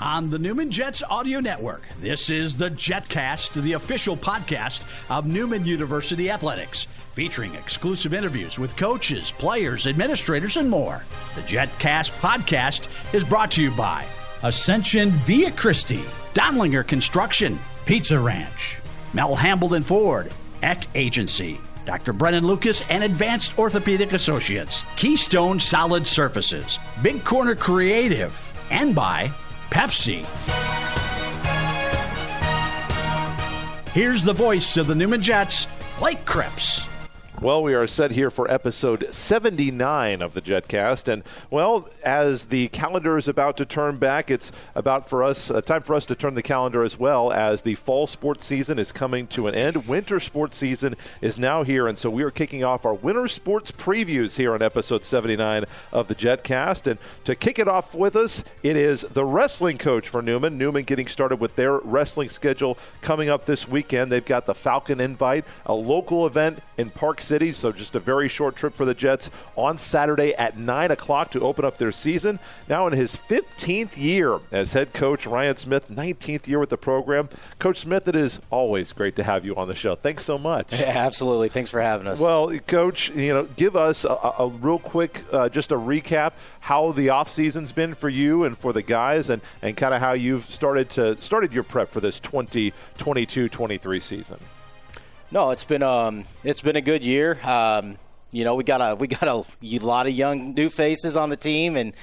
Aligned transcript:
On 0.00 0.28
the 0.28 0.38
Newman 0.38 0.70
Jets 0.70 1.02
Audio 1.08 1.40
Network, 1.40 1.82
this 2.02 2.28
is 2.28 2.54
the 2.54 2.70
JetCast, 2.70 3.62
the 3.62 3.72
official 3.72 4.14
podcast 4.14 4.82
of 5.08 5.26
Newman 5.26 5.64
University 5.64 6.30
Athletics, 6.30 6.86
featuring 7.14 7.54
exclusive 7.54 8.12
interviews 8.12 8.58
with 8.58 8.76
coaches, 8.76 9.32
players, 9.32 9.86
administrators, 9.86 10.58
and 10.58 10.68
more. 10.68 11.02
The 11.34 11.40
JetCast 11.42 12.12
podcast 12.20 12.88
is 13.14 13.24
brought 13.24 13.50
to 13.52 13.62
you 13.62 13.70
by 13.70 14.04
Ascension 14.42 15.12
Via 15.24 15.50
Christi, 15.52 16.04
Dondlinger 16.34 16.86
Construction, 16.86 17.58
Pizza 17.86 18.20
Ranch, 18.20 18.76
Mel 19.14 19.34
Hambelton 19.34 19.82
Ford, 19.82 20.30
Eck 20.62 20.86
Agency, 20.94 21.58
Dr. 21.86 22.12
Brennan 22.12 22.46
Lucas 22.46 22.82
and 22.90 23.02
Advanced 23.02 23.58
Orthopedic 23.58 24.12
Associates, 24.12 24.82
Keystone 24.96 25.58
Solid 25.58 26.06
Surfaces, 26.06 26.78
Big 27.02 27.24
Corner 27.24 27.54
Creative, 27.54 28.34
and 28.70 28.94
by 28.94 29.32
Pepsi. 29.70 30.24
Here's 33.90 34.22
the 34.22 34.32
voice 34.32 34.76
of 34.76 34.86
the 34.86 34.94
Newman 34.94 35.22
Jets, 35.22 35.66
Blake 35.98 36.24
Cripps. 36.24 36.82
Well, 37.42 37.62
we 37.62 37.74
are 37.74 37.86
set 37.86 38.12
here 38.12 38.30
for 38.30 38.50
episode 38.50 39.08
79 39.12 40.22
of 40.22 40.32
the 40.32 40.40
JetCast, 40.40 41.06
and 41.06 41.22
well, 41.50 41.86
as 42.02 42.46
the 42.46 42.68
calendar 42.68 43.18
is 43.18 43.28
about 43.28 43.58
to 43.58 43.66
turn 43.66 43.98
back, 43.98 44.30
it's 44.30 44.50
about 44.74 45.10
for 45.10 45.22
us 45.22 45.50
uh, 45.50 45.60
time 45.60 45.82
for 45.82 45.94
us 45.94 46.06
to 46.06 46.14
turn 46.14 46.32
the 46.32 46.42
calendar 46.42 46.82
as 46.82 46.98
well 46.98 47.30
as 47.30 47.60
the 47.60 47.74
fall 47.74 48.06
sports 48.06 48.46
season 48.46 48.78
is 48.78 48.90
coming 48.90 49.26
to 49.26 49.48
an 49.48 49.54
end. 49.54 49.86
Winter 49.86 50.18
sports 50.18 50.56
season 50.56 50.94
is 51.20 51.38
now 51.38 51.62
here, 51.62 51.86
and 51.86 51.98
so 51.98 52.08
we 52.08 52.22
are 52.22 52.30
kicking 52.30 52.64
off 52.64 52.86
our 52.86 52.94
winter 52.94 53.28
sports 53.28 53.70
previews 53.70 54.38
here 54.38 54.54
on 54.54 54.62
episode 54.62 55.04
79 55.04 55.66
of 55.92 56.08
the 56.08 56.14
JetCast. 56.14 56.86
And 56.86 56.98
to 57.24 57.34
kick 57.34 57.58
it 57.58 57.68
off 57.68 57.94
with 57.94 58.16
us, 58.16 58.44
it 58.62 58.76
is 58.76 59.02
the 59.02 59.26
wrestling 59.26 59.76
coach 59.76 60.08
for 60.08 60.22
Newman. 60.22 60.56
Newman 60.56 60.84
getting 60.84 61.06
started 61.06 61.36
with 61.36 61.54
their 61.56 61.80
wrestling 61.80 62.30
schedule 62.30 62.78
coming 63.02 63.28
up 63.28 63.44
this 63.44 63.68
weekend. 63.68 64.10
They've 64.10 64.24
got 64.24 64.46
the 64.46 64.54
Falcon 64.54 65.00
Invite, 65.00 65.44
a 65.66 65.74
local 65.74 66.26
event 66.26 66.60
in 66.78 66.88
Park 66.88 67.25
City, 67.26 67.52
so 67.52 67.72
just 67.72 67.94
a 67.94 68.00
very 68.00 68.28
short 68.28 68.56
trip 68.56 68.74
for 68.74 68.84
the 68.84 68.94
Jets 68.94 69.30
on 69.56 69.78
Saturday 69.78 70.34
at 70.34 70.56
9 70.56 70.90
o'clock 70.90 71.30
to 71.32 71.40
open 71.40 71.64
up 71.64 71.78
their 71.78 71.92
season. 71.92 72.38
Now 72.68 72.86
in 72.86 72.92
his 72.92 73.16
15th 73.16 73.96
year 73.96 74.38
as 74.50 74.72
head 74.72 74.92
coach, 74.94 75.26
Ryan 75.26 75.56
Smith, 75.56 75.88
19th 75.88 76.46
year 76.46 76.58
with 76.58 76.70
the 76.70 76.78
program. 76.78 77.28
Coach 77.58 77.78
Smith, 77.80 78.06
it 78.08 78.16
is 78.16 78.40
always 78.50 78.92
great 78.92 79.16
to 79.16 79.24
have 79.24 79.44
you 79.44 79.56
on 79.56 79.68
the 79.68 79.74
show. 79.74 79.94
Thanks 79.94 80.24
so 80.24 80.38
much. 80.38 80.72
Yeah, 80.86 80.92
absolutely. 81.06 81.48
Thanks 81.48 81.70
for 81.70 81.80
having 81.80 82.06
us. 82.06 82.20
Well, 82.20 82.56
Coach, 82.66 83.08
you 83.08 83.32
know, 83.32 83.44
give 83.44 83.76
us 83.76 84.04
a, 84.04 84.10
a 84.10 84.46
real 84.46 84.78
quick, 84.78 85.24
uh, 85.32 85.48
just 85.48 85.72
a 85.72 85.74
recap 85.74 86.34
how 86.66 86.90
the 86.90 87.10
off 87.10 87.30
season's 87.30 87.70
been 87.70 87.94
for 87.94 88.08
you 88.08 88.42
and 88.42 88.58
for 88.58 88.72
the 88.72 88.82
guys, 88.82 89.30
and, 89.30 89.40
and 89.62 89.76
kind 89.76 89.94
of 89.94 90.00
how 90.00 90.12
you've 90.14 90.44
started 90.50 90.90
to 90.90 91.20
started 91.20 91.52
your 91.52 91.62
prep 91.62 91.88
for 91.88 92.00
this 92.00 92.18
2022-23 92.20 94.02
season. 94.02 94.36
No, 95.30 95.50
it's 95.50 95.64
been 95.64 95.82
um, 95.82 96.24
it's 96.44 96.60
been 96.60 96.76
a 96.76 96.80
good 96.80 97.04
year. 97.04 97.38
Um, 97.44 97.98
you 98.30 98.44
know, 98.44 98.54
we 98.54 98.62
got 98.62 98.80
a 98.80 98.94
we 98.94 99.08
got 99.08 99.24
a, 99.24 99.44
lot 99.84 100.06
of 100.06 100.12
young 100.12 100.54
new 100.54 100.68
faces 100.68 101.16
on 101.16 101.30
the 101.30 101.36
team, 101.36 101.76
and 101.76 101.94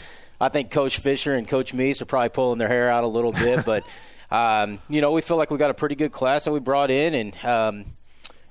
I 0.41 0.49
think 0.49 0.71
Coach 0.71 0.97
Fisher 0.97 1.33
and 1.33 1.47
Coach 1.47 1.73
Meese 1.73 2.01
are 2.01 2.05
probably 2.05 2.29
pulling 2.29 2.59
their 2.59 2.67
hair 2.67 2.89
out 2.89 3.05
a 3.05 3.07
little 3.07 3.31
bit, 3.31 3.65
but 3.65 3.83
um, 4.31 4.79
you 4.89 4.99
know, 4.99 5.13
we 5.13 5.21
feel 5.21 5.37
like 5.37 5.51
we 5.51 5.57
got 5.57 5.71
a 5.71 5.73
pretty 5.73 5.95
good 5.95 6.11
class 6.11 6.43
that 6.45 6.51
we 6.51 6.59
brought 6.59 6.91
in, 6.91 7.13
and 7.13 7.45
um, 7.45 7.85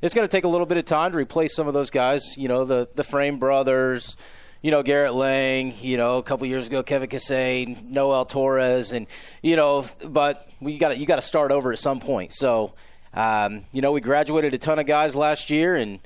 it's 0.00 0.14
going 0.14 0.26
to 0.26 0.30
take 0.30 0.44
a 0.44 0.48
little 0.48 0.66
bit 0.66 0.78
of 0.78 0.86
time 0.86 1.12
to 1.12 1.18
replace 1.18 1.54
some 1.54 1.68
of 1.68 1.74
those 1.74 1.90
guys. 1.90 2.38
You 2.38 2.48
know, 2.48 2.64
the 2.64 2.88
the 2.94 3.04
Frame 3.04 3.38
brothers. 3.38 4.16
You 4.62 4.70
know 4.70 4.84
Garrett 4.84 5.14
Lang. 5.14 5.74
You 5.80 5.96
know 5.96 6.18
a 6.18 6.22
couple 6.22 6.46
years 6.46 6.68
ago 6.68 6.84
Kevin 6.84 7.10
Kasane, 7.10 7.82
Noel 7.84 8.24
Torres, 8.24 8.92
and 8.92 9.08
you 9.42 9.56
know, 9.56 9.84
but 10.04 10.48
we 10.60 10.78
got 10.78 10.96
you 10.96 11.04
got 11.04 11.16
to 11.16 11.22
start 11.22 11.50
over 11.50 11.72
at 11.72 11.80
some 11.80 11.98
point. 11.98 12.32
So 12.32 12.72
um, 13.14 13.64
you 13.72 13.82
know, 13.82 13.92
we 13.92 14.00
graduated 14.00 14.54
a 14.54 14.58
ton 14.58 14.78
of 14.78 14.86
guys 14.86 15.14
last 15.14 15.50
year, 15.50 15.74
and 15.74 16.00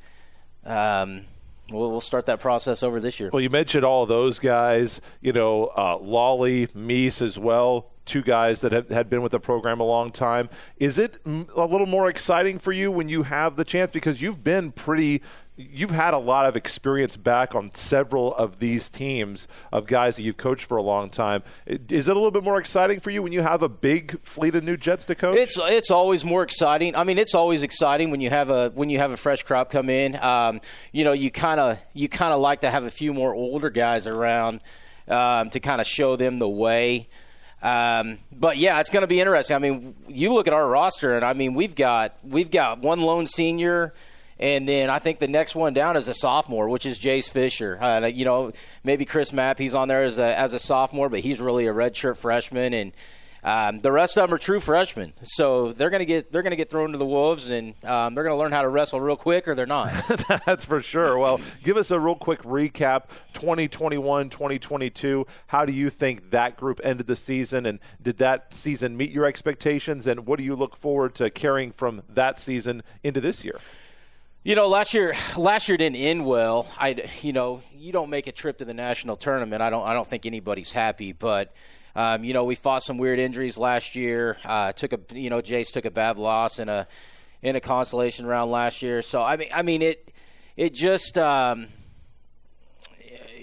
um, 0.65 1.23
we'll, 1.71 1.91
we'll, 1.91 2.01
start 2.01 2.27
that 2.27 2.41
process 2.41 2.83
over 2.83 2.99
this 2.99 3.21
year. 3.21 3.31
Well, 3.33 3.43
you 3.43 3.51
mentioned 3.51 3.85
all 3.85 4.07
those 4.07 4.39
guys. 4.39 5.01
You 5.21 5.33
know, 5.33 5.67
uh, 5.77 5.99
Lolly, 5.99 6.67
Meese 6.69 7.23
as 7.23 7.39
well. 7.39 7.91
Two 8.05 8.23
guys 8.23 8.61
that 8.61 8.73
have, 8.73 8.89
had 8.89 9.11
been 9.11 9.23
with 9.23 9.33
the 9.33 9.41
program 9.41 9.81
a 9.81 9.85
long 9.85 10.13
time. 10.13 10.49
Is 10.79 10.99
it 10.99 11.21
a 11.25 11.67
little 11.67 11.87
more 11.87 12.09
exciting 12.09 12.59
for 12.59 12.73
you 12.73 12.91
when 12.91 13.09
you 13.09 13.25
have 13.25 13.57
the 13.57 13.65
chance 13.65 13.91
because 13.93 14.23
you've 14.23 14.45
been 14.45 14.73
pretty 14.73 15.23
you've 15.57 15.91
had 15.91 16.13
a 16.13 16.19
lot 16.19 16.47
of 16.47 16.55
experience 16.55 17.17
back 17.17 17.55
on 17.55 17.75
several 17.75 18.35
of 18.35 18.59
these 18.59 18.91
teams 18.91 19.49
of 19.73 19.87
guys 19.87 20.17
that 20.17 20.23
you've 20.23 20.37
coached 20.37 20.67
for 20.67 20.77
a 20.77 20.83
long 20.83 21.09
time. 21.09 21.43
Is 21.67 22.09
it 22.09 22.13
a 22.13 22.15
little 22.15 22.31
bit 22.31 22.45
more 22.45 22.59
exciting 22.59 23.01
for 23.01 23.11
you 23.11 23.23
when 23.23 23.33
you 23.33 23.41
have 23.41 23.63
a 23.63 23.69
big 23.69 24.21
fleet 24.23 24.55
of 24.55 24.65
new 24.65 24.77
Jets 24.77 25.07
to 25.07 25.15
coach? 25.15 25.37
It's 25.37 25.59
it's 25.59 25.91
always 25.91 26.25
more 26.25 26.43
exciting. 26.43 26.95
I 26.95 27.05
mean, 27.05 27.19
it's 27.19 27.35
always 27.35 27.63
exciting 27.63 28.11
when 28.11 28.21
you 28.21 28.31
have 28.31 28.51
a 28.51 28.71
when 28.75 28.91
you 28.91 28.99
have 28.99 29.13
a 29.13 29.17
fresh 29.17 29.43
crop 29.43 29.71
come 29.71 29.89
in. 29.89 30.23
Um, 30.23 30.61
you 30.93 31.05
know, 31.05 31.13
you 31.13 31.31
kind 31.31 31.59
of 31.59 31.79
you 31.95 32.09
kind 32.09 32.35
of 32.35 32.41
like 32.41 32.61
to 32.61 32.71
have 32.71 32.85
a 32.85 32.91
few 32.91 33.15
more 33.15 33.35
older 33.35 33.71
guys 33.71 34.07
around 34.07 34.61
um, 35.09 35.51
to 35.51 35.61
kind 35.61 35.81
of 35.81 35.87
show 35.87 36.17
them 36.17 36.39
the 36.39 36.49
way. 36.49 37.09
Um, 37.63 38.19
but 38.31 38.59
yeah, 38.59 38.79
it's 38.81 38.91
going 38.91 39.01
to 39.01 39.07
be 39.07 39.21
interesting. 39.21 39.57
I 39.57 39.59
mean, 39.59 39.95
you 40.07 40.35
look 40.35 40.47
at 40.47 40.53
our 40.53 40.69
roster, 40.69 41.17
and 41.17 41.25
I 41.25 41.33
mean, 41.33 41.55
we've 41.55 41.75
got 41.75 42.17
we've 42.23 42.51
got 42.51 42.81
one 42.81 43.01
lone 43.01 43.25
senior. 43.25 43.95
And 44.39 44.69
then 44.69 44.91
I 44.91 44.99
think 44.99 45.19
the 45.19 45.29
next 45.29 45.55
one 45.55 45.73
down 45.73 45.97
is 45.97 46.09
a 46.09 46.15
sophomore, 46.15 46.69
which 46.69 46.85
is 46.85 46.99
Jace 46.99 47.31
Fisher. 47.31 47.79
Uh, 47.81 48.07
you 48.07 48.25
know, 48.25 48.53
maybe 48.85 49.05
Chris 49.05 49.33
Mapp, 49.33 49.59
he's 49.59 49.75
on 49.75 49.89
there 49.89 50.05
as 50.05 50.19
a, 50.19 50.39
as 50.39 50.53
a 50.53 50.59
sophomore, 50.59 51.09
but 51.09 51.21
he's 51.21 51.41
really 51.41 51.67
a 51.67 51.73
redshirt 51.73 52.19
freshman. 52.19 52.75
And 52.75 52.93
um, 53.47 53.79
the 53.79 53.93
rest 53.93 54.19
of 54.19 54.27
them 54.27 54.35
are 54.35 54.39
true 54.39 54.59
freshmen, 54.59 55.13
so 55.23 55.71
they're 55.71 55.89
going 55.89 56.01
to 56.01 56.05
get 56.05 56.33
they're 56.33 56.43
to 56.43 56.57
get 56.57 56.69
thrown 56.69 56.91
to 56.91 56.99
the 56.99 57.07
wolves, 57.07 57.51
and 57.51 57.77
um, 57.85 58.13
they're 58.13 58.25
going 58.25 58.35
to 58.35 58.43
learn 58.43 58.51
how 58.51 58.63
to 58.63 58.69
wrestle 58.69 59.01
real 59.01 59.15
quick, 59.15 59.47
or 59.47 59.55
they're 59.55 59.67
not. 59.67 59.93
That's 60.47 60.65
for 60.65 60.83
sure. 60.83 61.17
Well, 61.17 61.41
give 61.63 61.77
us 61.77 61.93
a 61.93 62.01
real 62.01 62.17
quick 62.17 62.43
recap: 62.43 63.05
2021, 63.35 64.31
2022. 64.31 65.29
How 65.47 65.65
do 65.65 65.73
you 65.73 65.91
think 65.91 66.31
that 66.31 66.57
group 66.57 66.81
ended 66.83 67.07
the 67.07 67.15
season, 67.15 67.67
and 67.67 67.79
did 68.03 68.19
that 68.19 68.53
season 68.53 68.97
meet 68.97 69.13
your 69.13 69.27
expectations? 69.27 70.09
And 70.09 70.27
what 70.27 70.39
do 70.39 70.45
you 70.45 70.57
look 70.57 70.77
forward 70.77 71.15
to 71.15 71.31
carrying 71.31 71.71
from 71.71 72.03
that 72.09 72.41
season 72.41 72.83
into 73.05 73.21
this 73.21 73.45
year? 73.45 73.61
You 74.47 74.55
know, 74.55 74.69
last 74.69 74.95
year 74.95 75.13
last 75.37 75.69
year 75.69 75.77
didn't 75.77 75.97
end 75.97 76.25
well. 76.25 76.69
I, 76.79 77.11
you 77.21 77.33
know, 77.33 77.63
you 77.75 77.91
don't 77.91 78.11
make 78.11 78.29
a 78.29 78.33
trip 78.33 78.59
to 78.59 78.65
the 78.65 78.75
national 78.75 79.17
tournament. 79.17 79.61
I 79.61 79.71
don't 79.71 79.85
I 79.85 79.93
don't 79.93 80.07
think 80.07 80.25
anybody's 80.25 80.71
happy. 80.71 81.11
But 81.11 81.53
um, 81.97 82.23
you 82.23 82.33
know, 82.33 82.45
we 82.45 82.55
fought 82.55 82.85
some 82.85 82.97
weird 82.97 83.19
injuries 83.19 83.59
last 83.59 83.97
year. 83.97 84.37
Uh, 84.45 84.71
took 84.71 84.93
a 84.93 85.01
you 85.19 85.31
know, 85.31 85.41
Jace 85.41 85.73
took 85.73 85.85
a 85.85 85.91
bad 85.91 86.17
loss 86.17 86.61
in 86.61 86.69
a 86.69 86.87
in 87.43 87.57
a 87.57 87.61
consolation 87.61 88.25
round 88.25 88.53
last 88.53 88.83
year. 88.83 89.03
So 89.03 89.21
I 89.21 89.37
mean, 89.37 89.49
I 89.53 89.63
mean 89.63 89.83
it 89.83 90.13
it 90.57 90.75
just. 90.75 91.19
Um, 91.19 91.67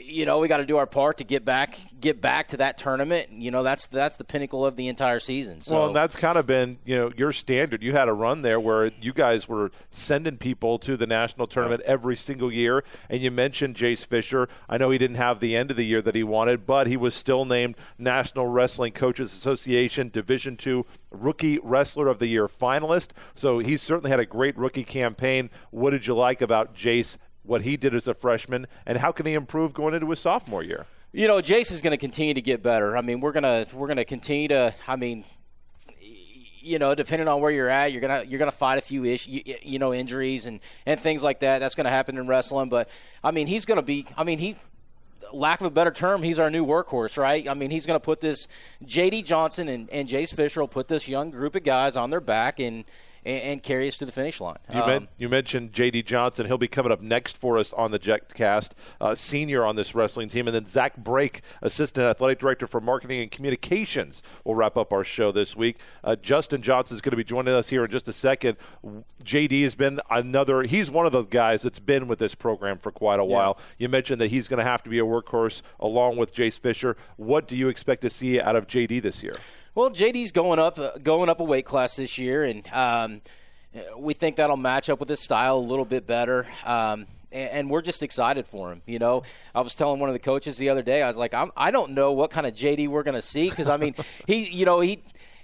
you 0.06 0.26
know, 0.26 0.40
we 0.40 0.48
got 0.48 0.58
to 0.58 0.66
do 0.66 0.78
our 0.78 0.86
part 0.86 1.18
to 1.18 1.24
get 1.24 1.44
back 1.44 1.78
get 2.04 2.20
back 2.22 2.50
to 2.50 2.58
that 2.58 2.78
tournament. 2.78 3.32
You 3.32 3.50
know, 3.50 3.64
that's 3.64 3.88
that's 3.88 4.18
the 4.18 4.24
pinnacle 4.24 4.66
of 4.66 4.76
the 4.76 4.88
entire 4.90 5.20
season. 5.20 5.62
So. 5.62 5.76
Well, 5.76 5.88
and 5.88 5.96
that's 5.96 6.16
kind 6.16 6.38
of 6.38 6.46
been 6.46 6.78
you 6.86 6.96
know 6.96 7.12
your 7.16 7.32
standard. 7.32 7.82
You 7.82 7.94
had 7.94 8.10
a 8.10 8.14
run 8.14 8.42
there 8.42 8.60
where 8.60 8.92
you 9.02 9.14
guys 9.14 9.48
were 9.48 9.72
sending 9.90 10.38
people 10.38 10.78
to 10.80 10.98
the 10.98 11.08
national 11.08 11.48
tournament 11.48 11.82
every 11.84 12.16
single 12.16 12.52
year. 12.52 12.84
And 13.10 13.22
you 13.22 13.32
mentioned 13.32 13.76
Jace 13.76 14.06
Fisher. 14.06 14.48
I 14.70 14.78
know 14.78 14.92
he 14.92 14.98
didn't 14.98 15.16
have 15.16 15.40
the 15.40 15.56
end 15.56 15.72
of 15.72 15.78
the 15.78 15.86
year 15.86 16.02
that 16.02 16.14
he 16.14 16.24
wanted, 16.24 16.68
but 16.68 16.88
he 16.88 16.98
was 16.98 17.16
still 17.16 17.46
named 17.46 17.76
National 17.98 18.48
Wrestling 18.48 18.92
Coaches 18.92 19.34
Association 19.34 20.10
Division 20.10 20.58
Two 20.58 20.86
Rookie 21.10 21.60
Wrestler 21.64 22.10
of 22.10 22.20
the 22.20 22.28
Year 22.28 22.48
finalist. 22.48 23.10
So 23.34 23.60
he 23.60 23.78
certainly 23.78 24.12
had 24.12 24.20
a 24.20 24.26
great 24.26 24.58
rookie 24.58 24.84
campaign. 24.84 25.50
What 25.72 25.92
did 25.92 26.06
you 26.06 26.16
like 26.16 26.42
about 26.42 26.76
Jace 26.76 27.18
what 27.46 27.64
he 27.64 27.76
did 27.76 27.94
as 27.94 28.08
a 28.08 28.14
freshman, 28.14 28.66
and 28.86 29.00
how 29.00 29.12
can 29.12 29.26
he 29.26 29.34
improve 29.34 29.74
going 29.74 29.94
into 29.94 30.10
his 30.10 30.20
sophomore 30.20 30.64
year? 30.64 30.86
You 31.16 31.28
know, 31.28 31.38
Jace 31.38 31.72
is 31.72 31.82
going 31.82 31.92
to 31.92 31.98
continue 31.98 32.34
to 32.34 32.42
get 32.42 32.64
better. 32.64 32.98
I 32.98 33.02
mean, 33.02 33.20
we're 33.20 33.34
gonna 33.34 33.68
we're 33.72 33.88
gonna 33.88 34.04
continue 34.04 34.48
to. 34.48 34.74
I 34.88 34.96
mean, 34.96 35.24
you 36.60 36.80
know, 36.80 36.96
depending 36.96 37.28
on 37.28 37.40
where 37.40 37.52
you're 37.52 37.70
at, 37.70 37.92
you're 37.92 38.02
gonna 38.02 38.24
you're 38.28 38.40
gonna 38.40 38.50
fight 38.50 38.80
a 38.80 38.82
few 38.82 39.06
ish, 39.06 39.28
you, 39.28 39.44
you 39.62 39.78
know, 39.78 39.94
injuries 39.94 40.48
and 40.48 40.60
and 40.88 41.00
things 41.00 41.24
like 41.24 41.42
that. 41.42 41.60
That's 41.60 41.76
going 41.76 41.86
to 41.86 41.92
happen 41.92 42.18
in 42.18 42.26
wrestling. 42.26 42.70
But 42.70 42.90
I 43.24 43.30
mean, 43.30 43.46
he's 43.46 43.66
going 43.66 43.76
to 43.76 43.84
be. 43.84 44.08
I 44.18 44.24
mean, 44.24 44.40
he 44.40 44.56
lack 45.32 45.62
of 45.62 45.68
a 45.68 45.72
better 45.72 45.92
term, 45.92 46.24
he's 46.24 46.40
our 46.40 46.50
new 46.50 46.66
workhorse, 46.66 47.16
right? 47.16 47.48
I 47.48 47.54
mean, 47.54 47.70
he's 47.70 47.86
going 47.86 48.00
to 48.00 48.04
put 48.04 48.20
this 48.20 48.48
J.D. 48.84 49.22
Johnson 49.22 49.68
and, 49.68 49.90
and 49.90 50.08
Jace 50.08 50.36
Fisher 50.36 50.62
will 50.62 50.68
put 50.68 50.88
this 50.88 51.08
young 51.08 51.32
group 51.32 51.56
of 51.56 51.64
guys 51.64 51.96
on 51.96 52.10
their 52.10 52.22
back 52.22 52.60
and 52.60 52.86
and, 53.26 53.42
and 53.42 53.64
carry 53.64 53.88
us 53.88 53.98
to 53.98 54.06
the 54.06 54.12
finish 54.12 54.40
line. 54.42 54.58
You, 54.74 54.82
um, 54.82 54.88
men- 54.88 55.08
you 55.18 55.30
mentioned 55.30 55.74
J.D. 55.74 56.04
Johnson. 56.04 56.46
He'll 56.46 56.58
be 56.58 56.68
coming 56.68 56.92
up 56.92 57.02
next 57.02 57.38
for 57.38 57.58
us 57.58 57.74
on 57.74 57.92
the 57.92 58.00
JetCast, 58.00 58.72
uh, 59.02 59.16
senior 59.16 59.66
on 59.66 59.76
this 59.76 59.96
wrestling 59.96 60.30
team. 60.30 60.48
And 60.48 60.56
then 60.56 60.66
Zach 60.66 60.98
Brake, 60.98 61.42
assistant 61.62 62.06
athletic 62.06 62.40
director 62.40 62.68
for 62.68 62.82
marketing 62.82 63.22
and 63.22 63.32
communications, 63.32 64.22
will 64.44 64.56
wrap 64.56 64.78
up 64.78 64.92
our 64.92 65.04
show 65.04 65.32
this 65.32 65.56
week. 65.56 65.78
Uh, 66.04 66.16
Justin 66.16 66.62
Johnson 66.62 66.96
is 66.96 67.02
going 67.02 67.12
to 67.12 67.18
be 67.18 67.24
joining 67.24 67.54
us 67.54 67.70
here 67.70 67.86
in 67.86 67.92
just 67.92 68.08
a 68.08 68.14
second. 68.14 68.58
JD 69.24 69.64
has 69.64 69.76
been 69.76 70.00
another, 70.10 70.64
he's 70.64 70.92
one 70.92 71.06
of 71.06 71.12
those 71.12 71.28
guys 71.28 71.62
that's 71.62 71.80
been 71.80 72.08
with 72.08 72.20
this 72.20 72.36
program 72.36 72.78
for 72.78 72.92
quite 72.92 73.20
a 73.20 73.26
yeah. 73.26 73.36
while. 73.36 73.58
You 73.78 73.90
mentioned 73.90 74.20
that 74.22 74.28
he's 74.28 74.48
going 74.48 74.60
to 74.60 74.64
have 74.64 74.84
to 74.84 74.90
be 74.90 75.00
a 75.00 75.06
workhorse 75.06 75.62
along 75.80 76.18
with 76.18 76.34
Jace 76.34 76.60
Fisher. 76.60 76.98
What 77.18 77.48
do 77.48 77.56
you 77.56 77.68
expect 77.70 78.02
to 78.02 78.10
see 78.10 78.40
out 78.40 78.56
of 78.56 78.68
JD 78.68 79.02
this 79.02 79.24
year? 79.24 79.34
Well, 79.76 79.90
JD's 79.90 80.32
going 80.32 80.60
up, 80.60 80.78
uh, 80.78 80.92
going 81.02 81.30
up 81.30 81.40
a 81.40 81.44
weight 81.44 81.66
class 81.66 81.96
this 81.96 82.20
year, 82.20 82.44
and 82.44 82.68
um, 82.72 83.22
we 83.98 84.14
think 84.14 84.36
that'll 84.36 84.56
match 84.56 84.88
up 84.88 85.00
with 85.00 85.10
his 85.10 85.20
style 85.20 85.58
a 85.58 85.66
little 85.66 85.86
bit 85.86 86.06
better. 86.06 86.46
Um, 86.64 87.08
and 87.32 87.68
we're 87.72 87.82
just 87.82 88.04
excited 88.04 88.48
for 88.48 88.72
him. 88.72 88.84
You 88.86 89.00
know, 89.00 89.24
I 89.56 89.62
was 89.62 89.74
telling 89.74 90.00
one 90.00 90.10
of 90.10 90.14
the 90.14 90.20
coaches 90.20 90.58
the 90.58 90.70
other 90.70 90.84
day, 90.84 91.02
I 91.02 91.08
was 91.08 91.18
like, 91.18 91.34
I'm, 91.34 91.52
I 91.58 91.72
don't 91.72 91.94
know 91.94 92.12
what 92.12 92.30
kind 92.30 92.46
of 92.46 92.54
JD 92.54 92.88
we're 92.90 93.02
going 93.02 93.16
to 93.16 93.24
see 93.24 93.50
because 93.50 93.68
I 93.68 93.78
mean, 93.78 93.96
he, 94.28 94.48
you 94.50 94.66
know, 94.68 94.80
he 94.80 95.02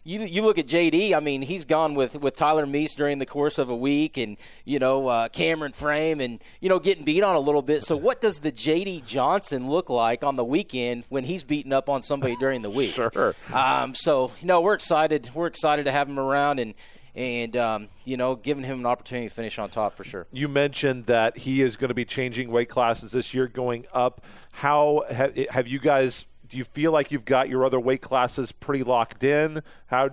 you 0.10 0.22
you 0.24 0.42
look 0.42 0.58
at 0.58 0.66
JD. 0.66 1.14
I 1.14 1.20
mean, 1.20 1.44
he's 1.44 1.66
gone 1.66 1.94
with 1.94 2.20
with 2.20 2.36
Tyler 2.36 2.66
Meese 2.66 2.96
during 2.96 3.20
the 3.20 3.26
course 3.26 3.60
of 3.60 3.70
a 3.70 3.76
week, 3.76 4.18
and 4.18 4.38
you 4.66 4.80
know 4.80 5.08
uh, 5.08 5.28
Cameron 5.30 5.72
Frame, 5.72 6.20
and 6.20 6.44
you 6.60 6.68
know 6.68 6.80
getting 6.80 7.04
beat 7.04 7.24
on 7.24 7.36
a 7.36 7.40
little 7.40 7.62
bit. 7.62 7.84
So, 7.84 7.96
what 7.96 8.20
does 8.20 8.40
the 8.40 8.52
JD 8.52 9.06
Johnson 9.06 9.70
look 9.70 9.90
like 9.90 10.24
on 10.24 10.36
the 10.36 10.44
weekend 10.44 11.04
when 11.10 11.24
he's 11.24 11.44
beating 11.44 11.72
up 11.72 11.90
on 11.90 12.02
somebody 12.02 12.36
during 12.40 12.64
the 12.64 12.70
week? 12.70 12.94
sure. 12.94 13.36
Um, 13.54 13.94
so, 13.94 14.32
you 14.42 14.48
know, 14.48 14.62
we're 14.62 14.74
excited. 14.74 15.30
We're 15.34 15.48
excited 15.48 15.86
to 15.86 15.92
have 15.92 16.10
him 16.10 16.20
around, 16.20 16.60
and 16.60 16.74
and 17.14 17.56
um, 17.56 17.90
you 18.04 18.18
know, 18.18 18.36
giving 18.36 18.64
him 18.64 18.80
an 18.80 18.86
opportunity 18.88 19.30
to 19.30 19.34
finish 19.34 19.60
on 19.60 19.70
top 19.70 19.96
for 19.96 20.04
sure. 20.04 20.26
You 20.32 20.48
mentioned 20.48 21.06
that 21.06 21.38
he 21.38 21.62
is 21.62 21.76
going 21.76 21.90
to 21.90 21.96
be 21.96 22.06
changing 22.06 22.50
weight 22.50 22.70
classes 22.70 23.12
this 23.12 23.34
year, 23.34 23.48
going 23.48 23.86
up. 23.94 24.24
How 24.52 25.06
have, 25.10 25.38
have 25.52 25.68
you 25.68 25.80
guys 25.80 26.26
do 26.50 26.58
you 26.58 26.64
feel 26.64 26.92
like 26.92 27.12
you've 27.12 27.26
got 27.26 27.48
your 27.48 27.64
other 27.64 27.80
weight 27.80 28.02
classes 28.02 28.52
pretty 28.52 28.84
locked 28.84 29.24
in? 29.24 29.62
How 29.88 30.10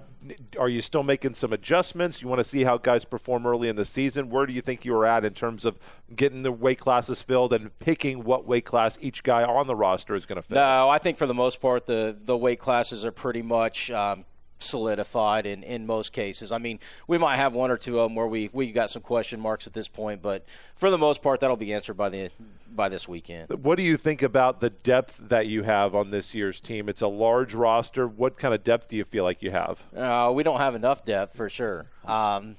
are 0.58 0.68
you 0.68 0.82
still 0.82 1.02
making 1.02 1.34
some 1.34 1.52
adjustments? 1.52 2.20
You 2.20 2.28
want 2.28 2.40
to 2.40 2.44
see 2.44 2.64
how 2.64 2.76
guys 2.76 3.06
perform 3.06 3.46
early 3.46 3.68
in 3.68 3.76
the 3.76 3.86
season. 3.86 4.28
Where 4.28 4.44
do 4.44 4.52
you 4.52 4.60
think 4.60 4.84
you 4.84 4.94
are 4.94 5.06
at 5.06 5.24
in 5.24 5.32
terms 5.32 5.64
of 5.64 5.78
getting 6.14 6.42
the 6.42 6.52
weight 6.52 6.78
classes 6.78 7.22
filled 7.22 7.54
and 7.54 7.76
picking 7.78 8.22
what 8.22 8.46
weight 8.46 8.66
class 8.66 8.98
each 9.00 9.22
guy 9.22 9.42
on 9.42 9.66
the 9.66 9.74
roster 9.74 10.14
is 10.14 10.26
going 10.26 10.36
to 10.36 10.42
fill? 10.42 10.56
No, 10.56 10.90
I 10.90 10.98
think 10.98 11.16
for 11.16 11.26
the 11.26 11.34
most 11.34 11.60
part 11.60 11.86
the 11.86 12.16
the 12.22 12.36
weight 12.36 12.58
classes 12.58 13.04
are 13.04 13.12
pretty 13.12 13.42
much. 13.42 13.90
Um, 13.90 14.26
solidified 14.58 15.46
in, 15.46 15.62
in 15.62 15.86
most 15.86 16.12
cases. 16.12 16.52
I 16.52 16.58
mean, 16.58 16.78
we 17.06 17.18
might 17.18 17.36
have 17.36 17.54
one 17.54 17.70
or 17.70 17.76
two 17.76 18.00
of 18.00 18.08
them 18.08 18.16
where 18.16 18.26
we 18.26 18.50
we 18.52 18.72
got 18.72 18.90
some 18.90 19.02
question 19.02 19.40
marks 19.40 19.66
at 19.66 19.72
this 19.72 19.88
point, 19.88 20.22
but 20.22 20.44
for 20.74 20.90
the 20.90 20.98
most 20.98 21.22
part, 21.22 21.40
that'll 21.40 21.56
be 21.56 21.72
answered 21.72 21.94
by 21.94 22.08
the 22.08 22.30
by 22.74 22.88
this 22.88 23.08
weekend. 23.08 23.50
What 23.62 23.76
do 23.76 23.82
you 23.82 23.96
think 23.96 24.22
about 24.22 24.60
the 24.60 24.70
depth 24.70 25.18
that 25.28 25.46
you 25.46 25.62
have 25.62 25.94
on 25.94 26.10
this 26.10 26.34
year's 26.34 26.60
team? 26.60 26.88
It's 26.88 27.02
a 27.02 27.08
large 27.08 27.54
roster. 27.54 28.06
What 28.06 28.38
kind 28.38 28.54
of 28.54 28.62
depth 28.62 28.88
do 28.88 28.96
you 28.96 29.04
feel 29.04 29.24
like 29.24 29.42
you 29.42 29.50
have? 29.50 29.82
Uh, 29.94 30.32
we 30.34 30.42
don't 30.42 30.58
have 30.58 30.74
enough 30.74 31.04
depth 31.04 31.34
for 31.34 31.48
sure. 31.48 31.86
Um, 32.04 32.56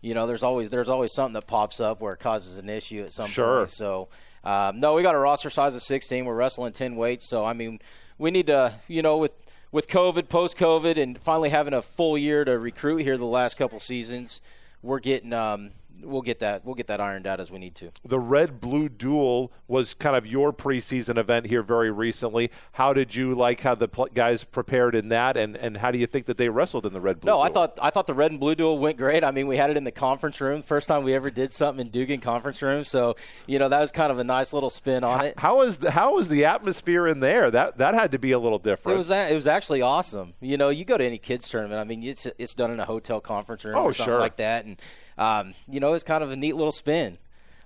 you 0.00 0.14
know, 0.14 0.26
there's 0.26 0.42
always 0.42 0.70
there's 0.70 0.88
always 0.88 1.12
something 1.12 1.34
that 1.34 1.46
pops 1.46 1.80
up 1.80 2.00
where 2.00 2.12
it 2.12 2.20
causes 2.20 2.58
an 2.58 2.68
issue 2.68 3.02
at 3.02 3.12
some 3.12 3.28
sure. 3.28 3.60
point. 3.60 3.70
So, 3.70 4.08
um, 4.44 4.78
no, 4.78 4.94
we 4.94 5.02
got 5.02 5.14
a 5.14 5.18
roster 5.18 5.50
size 5.50 5.74
of 5.74 5.82
16. 5.82 6.24
We're 6.24 6.34
wrestling 6.34 6.72
10 6.72 6.96
weights. 6.96 7.28
So, 7.28 7.44
I 7.44 7.52
mean, 7.52 7.80
we 8.18 8.30
need 8.30 8.46
to, 8.46 8.72
you 8.88 9.02
know, 9.02 9.18
with 9.18 9.42
with 9.72 9.88
COVID, 9.88 10.28
post 10.28 10.56
COVID, 10.56 10.96
and 10.96 11.18
finally 11.18 11.48
having 11.48 11.74
a 11.74 11.82
full 11.82 12.16
year 12.16 12.44
to 12.44 12.58
recruit 12.58 12.98
here 12.98 13.16
the 13.16 13.24
last 13.24 13.56
couple 13.56 13.78
seasons, 13.78 14.40
we're 14.82 15.00
getting 15.00 15.32
um, 15.32 15.72
we'll 16.02 16.22
get 16.22 16.38
that 16.40 16.64
we'll 16.64 16.74
get 16.74 16.86
that 16.88 17.00
ironed 17.00 17.26
out 17.26 17.40
as 17.40 17.50
we 17.50 17.58
need 17.58 17.74
to. 17.76 17.90
The 18.04 18.18
red 18.18 18.60
blue 18.60 18.88
duel 18.88 19.52
was 19.68 19.94
kind 19.94 20.16
of 20.16 20.26
your 20.26 20.52
preseason 20.52 21.16
event 21.18 21.46
here 21.46 21.62
very 21.62 21.90
recently. 21.90 22.50
How 22.72 22.92
did 22.92 23.14
you 23.14 23.34
like 23.34 23.62
how 23.62 23.74
the 23.74 23.88
guys 24.14 24.44
prepared 24.44 24.94
in 24.94 25.08
that, 25.08 25.36
and, 25.36 25.56
and 25.56 25.78
how 25.78 25.90
do 25.90 25.98
you 25.98 26.06
think 26.06 26.26
that 26.26 26.36
they 26.36 26.48
wrestled 26.48 26.86
in 26.86 26.92
the 26.92 27.00
red 27.00 27.20
blue? 27.20 27.30
No, 27.30 27.36
duel? 27.36 27.42
I 27.42 27.48
thought 27.48 27.78
I 27.82 27.90
thought 27.90 28.06
the 28.06 28.14
red 28.14 28.30
and 28.30 28.40
blue 28.40 28.54
duel 28.54 28.78
went 28.78 28.96
great. 28.96 29.24
I 29.24 29.30
mean, 29.30 29.46
we 29.46 29.56
had 29.56 29.70
it 29.70 29.76
in 29.76 29.84
the 29.84 29.92
conference 29.92 30.40
room, 30.40 30.62
first 30.62 30.88
time 30.88 31.02
we 31.02 31.14
ever 31.14 31.30
did 31.30 31.52
something 31.52 31.86
in 31.86 31.90
Dugan 31.90 32.20
conference 32.20 32.62
room. 32.62 32.84
So 32.84 33.16
you 33.46 33.58
know 33.58 33.68
that 33.68 33.80
was 33.80 33.90
kind 33.90 34.12
of 34.12 34.18
a 34.18 34.24
nice 34.24 34.52
little 34.52 34.70
spin 34.70 35.04
on 35.04 35.24
it. 35.24 35.38
How 35.38 35.58
was 35.58 35.78
the, 35.78 35.90
how 35.90 36.14
was 36.14 36.28
the 36.28 36.44
atmosphere 36.44 37.06
in 37.06 37.20
there? 37.20 37.50
That 37.50 37.78
that 37.78 37.94
had 37.94 38.12
to 38.12 38.18
be 38.18 38.32
a 38.32 38.38
little 38.38 38.58
different. 38.58 38.94
It 38.94 38.98
was 38.98 39.10
it 39.10 39.34
was 39.34 39.46
actually 39.46 39.82
awesome. 39.82 40.34
You 40.40 40.56
know, 40.56 40.68
you 40.68 40.84
go 40.84 40.98
to 40.98 41.04
any 41.04 41.18
kids 41.18 41.48
tournament. 41.48 41.80
I 41.80 41.84
mean, 41.84 42.02
it's 42.02 42.26
it's 42.38 42.54
done 42.54 42.70
in 42.70 42.80
a 42.80 42.84
hotel 42.84 43.20
conference 43.20 43.64
room 43.64 43.76
oh, 43.76 43.84
or 43.84 43.92
something 43.92 44.12
sure. 44.12 44.20
like 44.20 44.36
that, 44.36 44.64
and 44.64 44.80
um, 45.18 45.54
you 45.68 45.80
know, 45.80 45.94
it's 45.94 46.04
kind 46.04 46.22
of 46.22 46.30
a 46.30 46.36
neat 46.36 46.56
little 46.56 46.72
spin. 46.72 47.18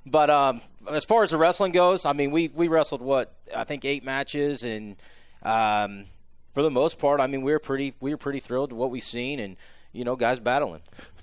But 0.06 0.30
um, 0.30 0.60
as 0.90 1.04
far 1.04 1.22
as 1.22 1.30
the 1.30 1.38
wrestling 1.38 1.72
goes, 1.72 2.06
I 2.06 2.12
mean, 2.12 2.30
we 2.30 2.48
we 2.48 2.68
wrestled 2.68 3.02
what 3.02 3.34
I 3.54 3.64
think 3.64 3.84
eight 3.84 4.04
matches, 4.04 4.62
and 4.62 4.96
um, 5.42 6.06
for 6.54 6.62
the 6.62 6.70
most 6.70 6.98
part, 6.98 7.20
I 7.20 7.26
mean, 7.26 7.42
we 7.42 7.52
were 7.52 7.58
pretty 7.58 7.94
we 8.00 8.10
were 8.10 8.16
pretty 8.16 8.40
thrilled 8.40 8.72
with 8.72 8.78
what 8.78 8.90
we've 8.90 9.02
seen, 9.02 9.40
and 9.40 9.56
you 9.92 10.04
know, 10.04 10.16
guys 10.16 10.40
battling. 10.40 10.80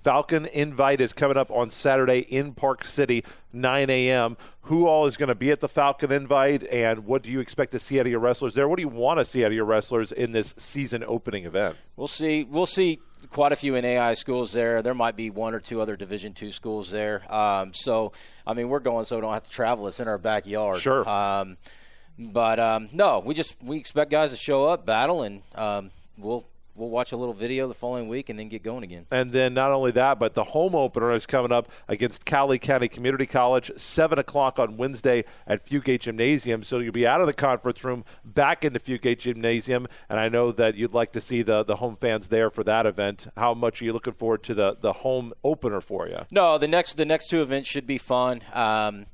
Falcon 0.08 0.46
Invite 0.46 1.02
is 1.02 1.12
coming 1.12 1.36
up 1.36 1.52
on 1.52 1.70
Saturday 1.70 2.20
in 2.20 2.54
Park 2.54 2.86
City, 2.86 3.26
9 3.52 3.90
a.m. 3.90 4.38
Who 4.62 4.88
all 4.88 5.06
is 5.06 5.18
going 5.18 5.28
to 5.28 5.36
be 5.36 5.52
at 5.52 5.60
the 5.60 5.68
Falcon 5.68 6.14
Invite, 6.14 6.64
and 6.64 7.06
what 7.06 7.24
do 7.24 7.30
you 7.30 7.42
expect 7.42 7.74
to 7.74 7.80
see 7.82 8.00
out 8.00 8.06
of 8.06 8.12
your 8.14 8.22
wrestlers 8.22 8.54
there? 8.54 8.70
What 8.70 8.78
do 8.78 8.84
you 8.84 8.88
want 8.88 9.20
to 9.20 9.26
see 9.26 9.44
out 9.44 9.48
of 9.48 9.54
your 9.54 9.66
wrestlers 9.66 10.14
in 10.14 10.32
this 10.32 10.56
season 10.58 11.04
opening 11.06 11.44
event? 11.44 11.76
We'll 11.98 12.08
see. 12.08 12.46
We'll 12.46 12.66
see 12.66 13.02
quite 13.32 13.52
a 13.52 13.58
few 13.58 13.74
NAIA 13.74 14.16
schools 14.16 14.54
there. 14.54 14.82
There 14.82 14.94
might 14.94 15.18
be 15.18 15.30
one 15.30 15.54
or 15.54 15.60
two 15.60 15.82
other 15.82 15.98
Division 15.98 16.32
two 16.32 16.54
schools 16.54 16.90
there. 16.90 17.30
Um, 17.30 17.74
so, 17.74 18.14
I 18.46 18.54
mean, 18.54 18.70
we're 18.70 18.80
going 18.80 19.04
so 19.04 19.18
we 19.18 19.22
don't 19.24 19.34
have 19.34 19.44
to 19.44 19.52
travel. 19.52 19.90
It's 19.90 20.00
in 20.00 20.08
our 20.08 20.18
backyard. 20.18 20.80
Sure. 20.80 21.06
Um, 21.10 21.58
but 22.18 22.62
um, 22.62 22.88
no, 22.94 23.20
we 23.20 23.34
just 23.34 23.62
we 23.62 23.76
expect 23.76 24.12
guys 24.12 24.32
to 24.32 24.38
show 24.38 24.70
up, 24.70 24.86
battle, 24.86 25.24
and 25.24 25.42
um, 25.56 25.92
we'll 26.18 26.46
we'll 26.78 26.90
watch 26.90 27.12
a 27.12 27.18
little 27.18 27.34
video 27.34 27.68
the 27.68 27.74
following 27.74 28.08
week 28.08 28.30
and 28.30 28.38
then 28.38 28.48
get 28.48 28.64
going 28.64 28.84
again. 28.84 29.06
And 29.12 29.32
then 29.32 29.54
not 29.54 29.72
only 29.72 29.92
that, 29.92 30.20
but 30.20 30.34
the 30.34 30.44
home 30.44 30.76
opener 30.76 31.12
is 31.14 31.26
coming 31.26 31.52
up 31.52 31.70
against 31.88 32.26
Cowley 32.26 32.60
County 32.60 32.88
Community 32.88 33.26
College, 33.26 33.72
7 33.76 34.20
o'clock 34.20 34.60
on 34.60 34.78
Wednesday 34.78 35.26
at 35.46 35.66
Fugate 35.66 36.02
Gymnasium. 36.02 36.64
So 36.64 36.80
you'll 36.80 36.92
be 36.94 37.08
out 37.08 37.22
of 37.22 37.28
the 37.28 37.34
conference 37.34 37.84
room, 37.84 38.06
back 38.24 38.64
into 38.64 38.80
Fugate 38.80 39.20
Gymnasium. 39.20 39.88
And 40.10 40.20
I 40.20 40.30
know 40.30 40.52
that 40.52 40.76
you'd 40.76 40.94
like 40.94 41.12
to 41.14 41.22
see 41.22 41.42
the, 41.42 41.64
the 41.64 41.78
home 41.78 41.96
fans 41.96 42.28
there 42.28 42.50
for 42.50 42.64
that 42.64 42.86
event. 42.86 43.28
How 43.36 43.54
much 43.54 43.82
are 43.82 43.86
you 43.86 43.94
looking 43.94 44.14
forward 44.14 44.44
to 44.44 44.54
the, 44.54 44.78
the 44.80 44.94
home 44.94 45.34
opener 45.44 45.82
for 45.82 46.08
you? 46.08 46.26
No, 46.32 46.58
the 46.58 46.68
next 46.68 46.94
the 46.98 47.06
next 47.06 47.28
two 47.28 47.42
events 47.42 47.70
should 47.70 47.88
be 47.88 47.98
fun. 47.98 48.42
Um, 48.54 49.08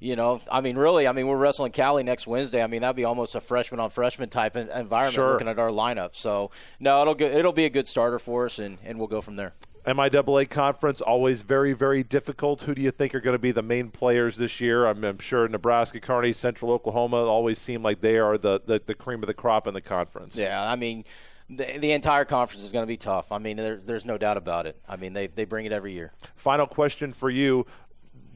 you 0.00 0.14
know, 0.14 0.40
I 0.50 0.60
mean, 0.60 0.76
really, 0.76 1.08
I 1.08 1.12
mean, 1.12 1.26
we're 1.26 1.36
wrestling 1.36 1.72
Cowley 1.72 2.04
next 2.04 2.26
Wednesday. 2.26 2.62
I 2.62 2.68
mean, 2.68 2.82
that'd 2.82 2.96
be 2.96 3.04
almost 3.04 3.34
a 3.34 3.40
freshman 3.40 3.80
on 3.80 3.90
freshman 3.90 4.28
type 4.28 4.56
environment 4.56 5.14
sure. 5.14 5.32
looking 5.32 5.48
at 5.48 5.58
our 5.58 5.70
lineup. 5.70 6.14
So, 6.14 6.50
no, 6.78 7.02
it'll 7.02 7.14
get, 7.14 7.32
it'll 7.32 7.52
be 7.52 7.64
a 7.64 7.70
good 7.70 7.88
starter 7.88 8.18
for 8.18 8.44
us, 8.44 8.58
and, 8.58 8.78
and 8.84 8.98
we'll 8.98 9.08
go 9.08 9.20
from 9.20 9.36
there. 9.36 9.54
MIAA 9.86 10.50
conference 10.50 11.00
always 11.00 11.42
very 11.42 11.72
very 11.72 12.02
difficult. 12.02 12.62
Who 12.62 12.74
do 12.74 12.82
you 12.82 12.90
think 12.90 13.14
are 13.14 13.20
going 13.20 13.34
to 13.34 13.40
be 13.40 13.52
the 13.52 13.62
main 13.62 13.90
players 13.90 14.36
this 14.36 14.60
year? 14.60 14.86
I'm, 14.86 15.02
I'm 15.02 15.18
sure 15.18 15.48
Nebraska, 15.48 15.98
Kearney, 15.98 16.34
Central 16.34 16.70
Oklahoma 16.70 17.24
always 17.24 17.58
seem 17.58 17.82
like 17.82 18.00
they 18.00 18.18
are 18.18 18.36
the, 18.36 18.60
the, 18.64 18.82
the 18.84 18.94
cream 18.94 19.22
of 19.22 19.28
the 19.28 19.34
crop 19.34 19.66
in 19.66 19.74
the 19.74 19.80
conference. 19.80 20.36
Yeah, 20.36 20.62
I 20.62 20.76
mean. 20.76 21.04
The, 21.50 21.78
the 21.78 21.92
entire 21.92 22.26
conference 22.26 22.62
is 22.62 22.72
going 22.72 22.82
to 22.82 22.86
be 22.86 22.98
tough. 22.98 23.32
I 23.32 23.38
mean, 23.38 23.56
there's, 23.56 23.86
there's 23.86 24.04
no 24.04 24.18
doubt 24.18 24.36
about 24.36 24.66
it. 24.66 24.78
I 24.86 24.96
mean, 24.96 25.14
they, 25.14 25.28
they 25.28 25.46
bring 25.46 25.64
it 25.64 25.72
every 25.72 25.94
year. 25.94 26.12
Final 26.36 26.66
question 26.66 27.14
for 27.14 27.30
you 27.30 27.64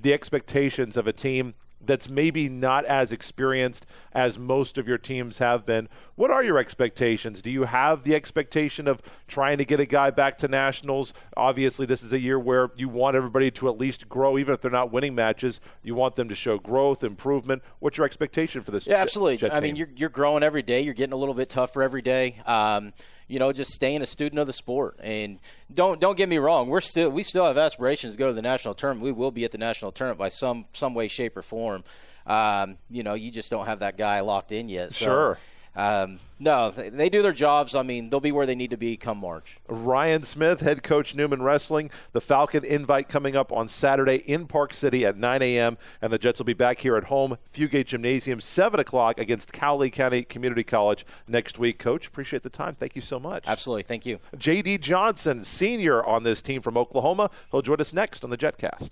the 0.03 0.13
expectations 0.13 0.97
of 0.97 1.07
a 1.07 1.13
team 1.13 1.55
that's 1.85 2.09
maybe 2.09 2.49
not 2.49 2.85
as 2.85 3.13
experienced 3.13 3.87
as 4.13 4.39
most 4.39 4.79
of 4.79 4.87
your 4.87 4.99
teams 4.99 5.39
have 5.39 5.67
been. 5.67 5.89
What 6.23 6.31
are 6.31 6.45
your 6.45 6.57
expectations? 6.59 7.43
Do 7.43 7.50
you 7.50 7.64
have 7.64 8.05
the 8.05 8.14
expectation 8.14 8.87
of 8.87 9.02
trying 9.26 9.59
to 9.59 9.64
get 9.64 9.81
a 9.81 9.85
guy 9.85 10.12
back 10.12 10.38
to 10.38 10.47
nationals? 10.47 11.12
Obviously, 11.37 11.85
this 11.85 12.05
is 12.05 12.12
a 12.12 12.21
year 12.21 12.38
where 12.38 12.71
you 12.76 12.88
want 12.88 13.17
everybody 13.17 13.50
to 13.50 13.69
at 13.69 13.76
least 13.76 14.09
grow, 14.09 14.38
even 14.38 14.55
if 14.55 14.61
they're 14.61 14.71
not 14.71 14.93
winning 14.93 15.17
matches. 15.17 15.61
You 15.83 15.97
want 15.97 16.14
them 16.14 16.29
to 16.29 16.37
show 16.37 16.59
growth, 16.59 17.02
improvement. 17.02 17.64
What's 17.81 17.99
your 17.99 18.05
expectation 18.05 18.62
for 18.62 18.71
this? 18.71 18.87
Yeah, 18.87 18.99
absolutely. 18.99 19.38
Jet 19.38 19.52
I 19.52 19.57
team? 19.57 19.62
mean, 19.64 19.75
you're, 19.75 19.88
you're 19.97 20.11
growing 20.11 20.45
every 20.45 20.62
day. 20.62 20.83
You're 20.83 20.95
getting 20.95 21.12
a 21.12 21.17
little 21.17 21.35
bit 21.35 21.49
tougher 21.49 21.83
every 21.83 22.02
day. 22.02 22.41
Um, 22.47 22.93
you 23.26 23.41
know, 23.41 23.52
just 23.52 23.73
staying 23.73 24.00
a 24.00 24.07
student 24.07 24.38
of 24.38 24.47
the 24.47 24.52
sport. 24.52 25.00
And 25.02 25.41
don't 25.75 26.00
don't 26.00 26.17
get 26.17 26.29
me 26.29 26.38
wrong, 26.38 26.69
we're 26.69 26.83
still 26.83 27.11
we 27.11 27.25
still 27.25 27.47
have 27.47 27.59
aspirations 27.59 28.12
to 28.12 28.19
go 28.21 28.29
to 28.29 28.33
the 28.33 28.43
national 28.43 28.75
tournament. 28.75 29.05
We 29.05 29.11
will 29.11 29.33
be 29.33 29.45
at 29.45 29.50
the 29.50 29.59
national 29.59 29.91
tournament 29.91 30.21
by 30.21 30.29
some 30.29 30.67
some 30.73 30.95
way, 30.95 31.09
shape, 31.09 31.37
or 31.37 31.43
form. 31.43 31.83
Um, 32.29 32.79
you 32.88 33.02
know, 33.02 33.14
you 33.14 33.33
just 33.33 33.50
don't 33.50 33.67
have 33.67 33.81
that 33.81 33.99
guy 33.99 34.21
locked 34.21 34.52
in 34.52 34.69
yet. 34.69 34.93
So, 34.93 35.05
Sure. 35.05 35.38
Um, 35.75 36.19
no, 36.38 36.71
they, 36.71 36.88
they 36.91 37.09
do 37.09 37.23
their 37.23 37.33
jobs. 37.33 37.75
I 37.75 37.83
mean, 37.83 38.11
they'll 38.11 38.21
be 38.21 38.33
where 38.33 38.47
they 38.47 38.55
need 38.55 38.71
to 38.71 38.76
be 38.76 38.97
come 38.97 39.19
March. 39.19 39.59
Ryan 39.69 40.23
Smith, 40.23 40.61
head 40.61 40.83
coach 40.83 41.14
Newman 41.14 41.43
Wrestling. 41.43 41.91
The 42.12 42.21
Falcon 42.21 42.64
invite 42.64 43.09
coming 43.09 43.37
up 43.37 43.52
on 43.52 43.69
Saturday 43.69 44.17
in 44.17 44.47
Park 44.47 44.75
City 44.75 45.07
at 45.07 45.17
9 45.17 45.41
a.m. 45.41 45.79
And 46.02 46.12
the 46.12 46.19
Jets 46.19 46.41
will 46.41 46.47
be 46.47 46.52
back 46.52 46.81
here 46.81 46.97
at 46.97 47.05
home, 47.05 47.38
Fugate 47.55 47.87
Gymnasium, 47.87 48.41
7 48.41 48.81
o'clock 48.81 49.19
against 49.19 49.52
Cowley 49.52 49.91
County 49.91 50.23
Community 50.25 50.64
College 50.64 51.07
next 51.26 51.59
week. 51.59 51.79
Coach, 51.79 52.07
appreciate 52.09 52.43
the 52.43 52.50
time. 52.50 52.75
Thank 52.75 52.97
you 52.97 53.02
so 53.02 53.19
much. 53.19 53.45
Absolutely. 53.47 53.85
Thank 53.85 54.05
you. 54.05 54.19
J.D. 54.37 54.79
Johnson, 54.79 55.45
senior 55.45 56.05
on 56.05 56.23
this 56.23 56.43
team 56.43 56.61
from 56.61 56.76
Oklahoma. 56.76 57.31
He'll 57.50 57.62
join 57.62 57.81
us 57.81 57.93
next 57.93 58.25
on 58.25 58.31
the 58.31 58.37
JetCast. 58.37 58.91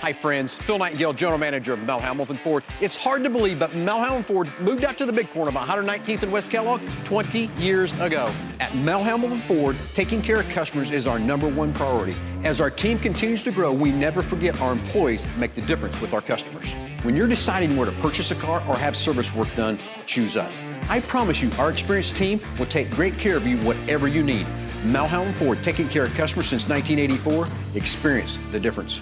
Hi, 0.00 0.12
friends. 0.12 0.54
Phil 0.58 0.78
Nightingale, 0.78 1.12
General 1.12 1.38
Manager 1.38 1.72
of 1.72 1.80
Mel 1.80 1.98
Hambelton 1.98 2.38
Ford. 2.38 2.62
It's 2.80 2.94
hard 2.94 3.24
to 3.24 3.30
believe, 3.30 3.58
but 3.58 3.74
Mel 3.74 3.98
Hambelton 3.98 4.26
Ford 4.26 4.52
moved 4.60 4.84
out 4.84 4.96
to 4.98 5.04
the 5.04 5.12
big 5.12 5.28
corner 5.32 5.48
of 5.48 5.56
119th 5.56 6.22
and 6.22 6.30
West 6.30 6.52
Kellogg 6.52 6.80
20 7.04 7.50
years 7.58 7.92
ago. 7.98 8.30
At 8.60 8.76
Mel 8.76 9.02
Hambelton 9.02 9.44
Ford, 9.48 9.74
taking 9.94 10.22
care 10.22 10.38
of 10.38 10.48
customers 10.50 10.92
is 10.92 11.08
our 11.08 11.18
number 11.18 11.48
one 11.48 11.72
priority. 11.72 12.14
As 12.44 12.60
our 12.60 12.70
team 12.70 13.00
continues 13.00 13.42
to 13.42 13.50
grow, 13.50 13.72
we 13.72 13.90
never 13.90 14.22
forget 14.22 14.60
our 14.60 14.70
employees 14.70 15.20
make 15.36 15.56
the 15.56 15.62
difference 15.62 16.00
with 16.00 16.14
our 16.14 16.22
customers. 16.22 16.68
When 17.02 17.16
you're 17.16 17.26
deciding 17.26 17.76
where 17.76 17.86
to 17.86 18.00
purchase 18.00 18.30
a 18.30 18.36
car 18.36 18.62
or 18.68 18.76
have 18.76 18.96
service 18.96 19.34
work 19.34 19.48
done, 19.56 19.80
choose 20.06 20.36
us. 20.36 20.62
I 20.88 21.00
promise 21.00 21.42
you, 21.42 21.50
our 21.58 21.72
experienced 21.72 22.14
team 22.14 22.40
will 22.56 22.66
take 22.66 22.88
great 22.92 23.18
care 23.18 23.36
of 23.36 23.48
you 23.48 23.58
whatever 23.62 24.06
you 24.06 24.22
need. 24.22 24.46
Mel 24.84 25.08
Hambelton 25.08 25.34
Ford, 25.34 25.64
taking 25.64 25.88
care 25.88 26.04
of 26.04 26.14
customers 26.14 26.46
since 26.46 26.68
1984. 26.68 27.48
Experience 27.74 28.38
the 28.52 28.60
difference. 28.60 29.00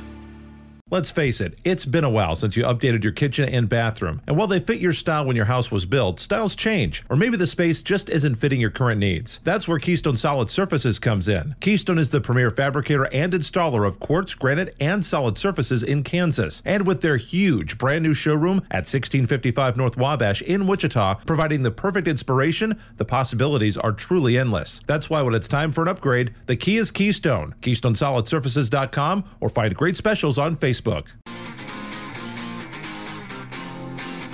Let's 0.89 1.11
face 1.11 1.41
it, 1.41 1.59
it's 1.65 1.85
been 1.85 2.05
a 2.05 2.09
while 2.09 2.37
since 2.37 2.57
you 2.57 2.63
updated 2.63 3.03
your 3.03 3.11
kitchen 3.11 3.49
and 3.49 3.69
bathroom. 3.69 4.23
And 4.25 4.37
while 4.37 4.47
they 4.47 4.61
fit 4.61 4.79
your 4.79 4.93
style 4.93 5.27
when 5.27 5.35
your 5.35 5.47
house 5.47 5.69
was 5.69 5.85
built, 5.85 6.21
styles 6.21 6.55
change. 6.55 7.03
Or 7.11 7.17
maybe 7.17 7.37
the 7.37 7.49
space 7.49 7.83
just 7.83 8.09
isn't 8.09 8.37
fitting 8.37 8.61
your 8.61 8.71
current 8.71 9.01
needs. 9.01 9.41
That's 9.43 9.67
where 9.67 9.81
Keystone 9.81 10.17
Solid 10.17 10.49
Surfaces 10.49 11.01
comes 11.01 11.27
in. 11.27 11.57
Keystone 11.59 11.99
is 11.99 12.11
the 12.11 12.21
premier 12.21 12.53
fabricator 12.53 13.13
and 13.13 13.33
installer 13.33 13.85
of 13.85 13.99
quartz, 13.99 14.35
granite, 14.35 14.77
and 14.79 15.05
solid 15.05 15.37
surfaces 15.37 15.83
in 15.83 16.05
Kansas. 16.05 16.63
And 16.65 16.87
with 16.87 17.01
their 17.01 17.17
huge 17.17 17.79
brand 17.79 18.05
new 18.05 18.15
showroom 18.15 18.59
at 18.71 18.87
1655 18.87 19.77
North 19.77 19.97
Wabash 19.97 20.41
in 20.41 20.69
Wichita, 20.69 21.17
providing 21.27 21.65
the 21.65 21.73
perfect 21.73 22.07
inspiration, 22.07 22.81
the 22.97 23.05
possibilities 23.05 23.77
are 23.77 23.91
truly 23.91 24.39
endless. 24.39 24.83
That's 24.87 25.11
why 25.11 25.23
when 25.23 25.35
it's 25.35 25.49
time 25.49 25.73
for 25.73 25.83
an 25.83 25.89
upgrade, 25.89 26.33
the 26.47 26.55
key 26.55 26.77
is 26.77 26.93
Keystone. 26.93 27.57
KeystoneSolidSurfaces.com 27.61 29.25
or 29.41 29.49
find 29.49 29.75
great 29.75 29.97
specials 29.97 30.39
on 30.39 30.55
Facebook. 30.55 30.76
Facebook. 30.81 31.09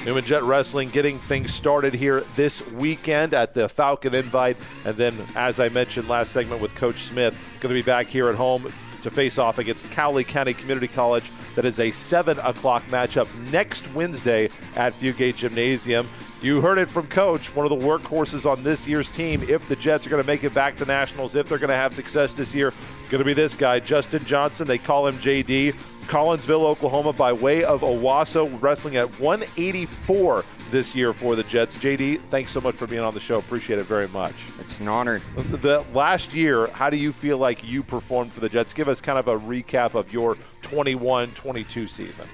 Newman 0.05 0.25
Jet 0.25 0.43
Wrestling 0.43 0.89
getting 0.89 1.21
things 1.21 1.55
started 1.55 1.95
here 1.95 2.25
this 2.35 2.67
weekend 2.71 3.35
at 3.35 3.55
the 3.55 3.69
Falcon 3.69 4.15
Invite. 4.15 4.57
And 4.85 4.97
then, 4.97 5.17
as 5.37 5.61
I 5.61 5.69
mentioned 5.69 6.09
last 6.09 6.33
segment 6.33 6.61
with 6.61 6.75
Coach 6.75 7.03
Smith, 7.03 7.35
going 7.61 7.73
to 7.73 7.81
be 7.81 7.87
back 7.87 8.09
here 8.09 8.29
at 8.29 8.35
home 8.35 8.73
to 9.03 9.11
face 9.11 9.39
off 9.39 9.59
against 9.59 9.89
Cowley 9.93 10.25
County 10.25 10.55
Community 10.55 10.89
College. 10.89 11.31
That 11.55 11.65
is 11.65 11.79
a 11.79 11.93
7 11.93 12.39
o'clock 12.41 12.83
matchup 12.89 13.29
next 13.53 13.93
Wednesday 13.95 14.49
at 14.75 14.99
Fugate 14.99 15.37
Gymnasium. 15.37 16.09
You 16.41 16.61
heard 16.61 16.79
it 16.79 16.91
from 16.91 17.07
Coach, 17.07 17.55
one 17.55 17.65
of 17.65 17.71
the 17.71 17.87
workhorses 17.87 18.51
on 18.51 18.65
this 18.65 18.89
year's 18.89 19.09
team. 19.09 19.45
If 19.45 19.69
the 19.69 19.77
Jets 19.77 20.05
are 20.07 20.11
going 20.11 20.23
to 20.23 20.27
make 20.27 20.43
it 20.43 20.53
back 20.53 20.77
to 20.79 20.85
Nationals, 20.85 21.37
if 21.37 21.49
they're 21.49 21.59
going 21.59 21.71
to 21.71 21.77
have 21.77 21.95
success 21.95 22.35
this 22.35 22.53
year, 22.53 22.73
going 23.09 23.21
to 23.21 23.25
be 23.25 23.35
this 23.35 23.55
guy, 23.55 23.79
Justin 23.79 24.25
Johnson. 24.25 24.67
They 24.67 24.79
call 24.79 25.07
him 25.07 25.19
JD. 25.19 25.77
Collinsville, 26.07 26.65
Oklahoma, 26.65 27.13
by 27.13 27.33
way 27.33 27.65
of 27.65 27.83
Owasso, 27.83 28.61
wrestling 28.61 28.97
at 28.97 29.09
184 29.21 30.45
this 30.71 30.95
year 30.95 31.13
for 31.13 31.37
the 31.37 31.43
Jets. 31.43 31.77
JD, 31.77 32.21
thanks 32.31 32.51
so 32.51 32.61
much 32.61 32.75
for 32.75 32.87
being 32.87 33.03
on 33.03 33.15
the 33.15 33.21
show. 33.21 33.39
Appreciate 33.39 33.79
it 33.79 33.87
very 33.87 34.09
much. 34.09 34.35
It's 34.59 34.81
an 34.81 34.89
honor. 34.89 35.21
The 35.37 35.85
last 35.93 36.35
year, 36.35 36.69
how 36.69 36.91
do 36.91 36.97
you 36.97 37.13
feel 37.13 37.39
like 37.39 37.63
you 37.65 37.83
performed 37.83 38.33
for 38.33 38.41
the 38.41 38.49
Jets? 38.49 38.73
Give 38.73 38.89
us 38.89 39.01
kind 39.01 39.19
of 39.19 39.29
a 39.29 39.39
recap 39.39 39.95
of 39.95 40.13
your 40.13 40.37
21-22 40.63 41.89
season. 41.89 42.27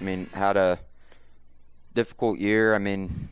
I 0.00 0.04
mean, 0.04 0.28
had 0.32 0.56
a 0.56 0.78
difficult 1.94 2.38
year. 2.38 2.74
I 2.74 2.78
mean, 2.78 3.28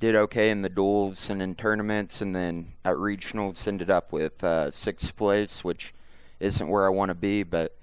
did 0.00 0.14
okay 0.14 0.50
in 0.50 0.62
the 0.62 0.68
duels 0.68 1.28
and 1.28 1.42
in 1.42 1.54
tournaments, 1.54 2.20
and 2.20 2.34
then 2.34 2.72
at 2.84 2.94
regionals 2.94 3.66
ended 3.66 3.90
up 3.90 4.12
with 4.12 4.42
uh, 4.44 4.70
sixth 4.70 5.16
place, 5.16 5.64
which 5.64 5.92
isn't 6.40 6.68
where 6.68 6.86
I 6.86 6.90
want 6.90 7.08
to 7.08 7.14
be, 7.14 7.42
but 7.42 7.76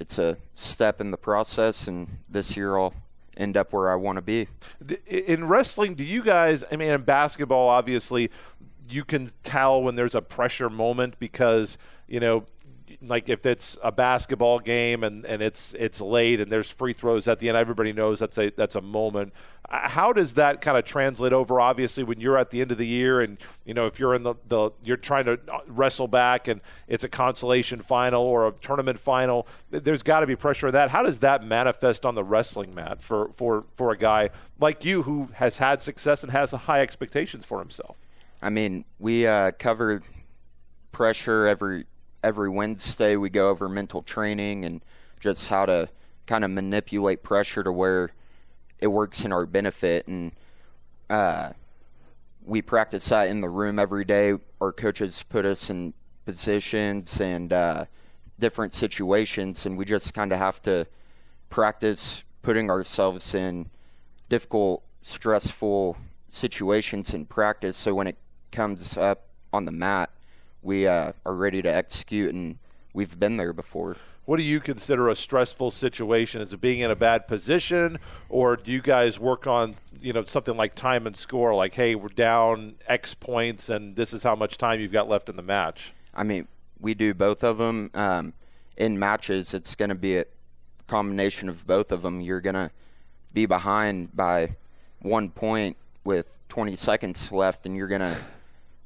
it's 0.00 0.18
a 0.18 0.36
step 0.54 1.00
in 1.00 1.10
the 1.10 1.16
process, 1.16 1.88
and 1.88 2.08
this 2.28 2.56
year 2.56 2.76
I'll 2.76 2.94
end 3.36 3.56
up 3.56 3.72
where 3.72 3.90
I 3.90 3.94
want 3.94 4.16
to 4.16 4.22
be. 4.22 4.48
In 5.06 5.46
wrestling, 5.46 5.94
do 5.94 6.04
you 6.04 6.22
guys? 6.22 6.64
I 6.70 6.76
mean, 6.76 6.90
in 6.90 7.02
basketball, 7.02 7.68
obviously, 7.68 8.30
you 8.88 9.04
can 9.04 9.30
tell 9.42 9.82
when 9.82 9.94
there's 9.94 10.14
a 10.14 10.22
pressure 10.22 10.70
moment 10.70 11.18
because 11.18 11.78
you 12.08 12.20
know 12.20 12.44
like 13.02 13.28
if 13.28 13.46
it's 13.46 13.76
a 13.82 13.92
basketball 13.92 14.58
game 14.58 15.04
and, 15.04 15.24
and 15.24 15.42
it's 15.42 15.74
it's 15.78 16.00
late 16.00 16.40
and 16.40 16.50
there's 16.50 16.70
free 16.70 16.92
throws 16.92 17.28
at 17.28 17.38
the 17.38 17.48
end, 17.48 17.56
everybody 17.56 17.92
knows 17.92 18.18
that's 18.18 18.38
a 18.38 18.50
that's 18.50 18.74
a 18.74 18.80
moment. 18.80 19.32
Uh, 19.68 19.88
how 19.88 20.12
does 20.12 20.34
that 20.34 20.60
kind 20.60 20.78
of 20.78 20.84
translate 20.84 21.32
over? 21.32 21.60
Obviously, 21.60 22.04
when 22.04 22.20
you're 22.20 22.38
at 22.38 22.50
the 22.50 22.60
end 22.60 22.72
of 22.72 22.78
the 22.78 22.86
year 22.86 23.20
and 23.20 23.38
you 23.64 23.74
know 23.74 23.86
if 23.86 23.98
you're 23.98 24.14
in 24.14 24.22
the, 24.22 24.34
the 24.48 24.70
you're 24.84 24.96
trying 24.96 25.24
to 25.24 25.38
wrestle 25.66 26.08
back 26.08 26.48
and 26.48 26.60
it's 26.88 27.04
a 27.04 27.08
consolation 27.08 27.80
final 27.80 28.22
or 28.22 28.48
a 28.48 28.52
tournament 28.52 28.98
final, 28.98 29.46
there's 29.70 30.02
got 30.02 30.20
to 30.20 30.26
be 30.26 30.36
pressure 30.36 30.68
on 30.68 30.72
that. 30.72 30.90
How 30.90 31.02
does 31.02 31.20
that 31.20 31.44
manifest 31.44 32.06
on 32.06 32.14
the 32.14 32.24
wrestling 32.24 32.74
mat 32.74 33.02
for 33.02 33.30
for 33.32 33.64
for 33.74 33.90
a 33.90 33.96
guy 33.96 34.30
like 34.58 34.84
you 34.84 35.02
who 35.02 35.28
has 35.34 35.58
had 35.58 35.82
success 35.82 36.22
and 36.22 36.32
has 36.32 36.52
high 36.52 36.80
expectations 36.80 37.44
for 37.44 37.58
himself? 37.58 37.96
I 38.42 38.50
mean, 38.50 38.84
we 38.98 39.26
uh, 39.26 39.52
cover 39.58 40.02
pressure 40.92 41.46
every 41.46 41.84
every 42.22 42.50
Wednesday 42.50 43.16
we 43.16 43.30
go 43.30 43.48
over 43.48 43.68
mental 43.68 44.02
training 44.02 44.64
and 44.64 44.82
just 45.20 45.46
how 45.46 45.66
to 45.66 45.88
kind 46.26 46.44
of 46.44 46.50
manipulate 46.50 47.22
pressure 47.22 47.62
to 47.62 47.72
where 47.72 48.10
it 48.80 48.88
works 48.88 49.24
in 49.24 49.32
our 49.32 49.46
benefit. 49.46 50.06
And 50.08 50.32
uh, 51.08 51.50
we 52.44 52.62
practice 52.62 53.08
that 53.08 53.28
in 53.28 53.40
the 53.40 53.48
room 53.48 53.78
every 53.78 54.04
day. 54.04 54.34
Our 54.60 54.72
coaches 54.72 55.24
put 55.28 55.44
us 55.44 55.70
in 55.70 55.94
positions 56.24 57.20
and 57.20 57.52
uh, 57.52 57.84
different 58.38 58.74
situations, 58.74 59.66
and 59.66 59.78
we 59.78 59.84
just 59.84 60.14
kind 60.14 60.32
of 60.32 60.38
have 60.38 60.60
to 60.62 60.86
practice 61.48 62.24
putting 62.42 62.70
ourselves 62.70 63.34
in 63.34 63.70
difficult, 64.28 64.82
stressful 65.02 65.96
situations 66.28 67.14
in 67.14 67.24
practice. 67.24 67.76
So 67.76 67.94
when 67.94 68.06
it 68.06 68.16
comes 68.52 68.96
up 68.96 69.26
on 69.52 69.64
the 69.64 69.72
mat, 69.72 70.10
we 70.66 70.86
uh, 70.86 71.12
are 71.24 71.34
ready 71.34 71.62
to 71.62 71.72
execute, 71.72 72.34
and 72.34 72.58
we've 72.92 73.18
been 73.18 73.36
there 73.36 73.52
before. 73.52 73.96
What 74.24 74.38
do 74.38 74.42
you 74.42 74.58
consider 74.58 75.08
a 75.08 75.14
stressful 75.14 75.70
situation? 75.70 76.42
Is 76.42 76.52
it 76.52 76.60
being 76.60 76.80
in 76.80 76.90
a 76.90 76.96
bad 76.96 77.28
position, 77.28 77.98
or 78.28 78.56
do 78.56 78.72
you 78.72 78.82
guys 78.82 79.20
work 79.20 79.46
on 79.46 79.76
you 80.00 80.12
know 80.12 80.24
something 80.24 80.56
like 80.56 80.74
time 80.74 81.06
and 81.06 81.16
score? 81.16 81.54
Like, 81.54 81.74
hey, 81.74 81.94
we're 81.94 82.08
down 82.08 82.74
X 82.88 83.14
points, 83.14 83.70
and 83.70 83.94
this 83.94 84.12
is 84.12 84.24
how 84.24 84.34
much 84.34 84.58
time 84.58 84.80
you've 84.80 84.92
got 84.92 85.08
left 85.08 85.28
in 85.28 85.36
the 85.36 85.42
match. 85.42 85.92
I 86.12 86.24
mean, 86.24 86.48
we 86.80 86.94
do 86.94 87.14
both 87.14 87.44
of 87.44 87.58
them. 87.58 87.90
Um, 87.94 88.34
in 88.76 88.98
matches, 88.98 89.54
it's 89.54 89.76
going 89.76 89.88
to 89.90 89.94
be 89.94 90.18
a 90.18 90.24
combination 90.88 91.48
of 91.48 91.66
both 91.66 91.92
of 91.92 92.02
them. 92.02 92.20
You're 92.20 92.40
going 92.40 92.54
to 92.54 92.70
be 93.32 93.46
behind 93.46 94.14
by 94.14 94.56
one 95.00 95.30
point 95.30 95.76
with 96.04 96.38
20 96.48 96.74
seconds 96.74 97.30
left, 97.30 97.66
and 97.66 97.76
you're 97.76 97.88
going 97.88 98.00
to 98.00 98.16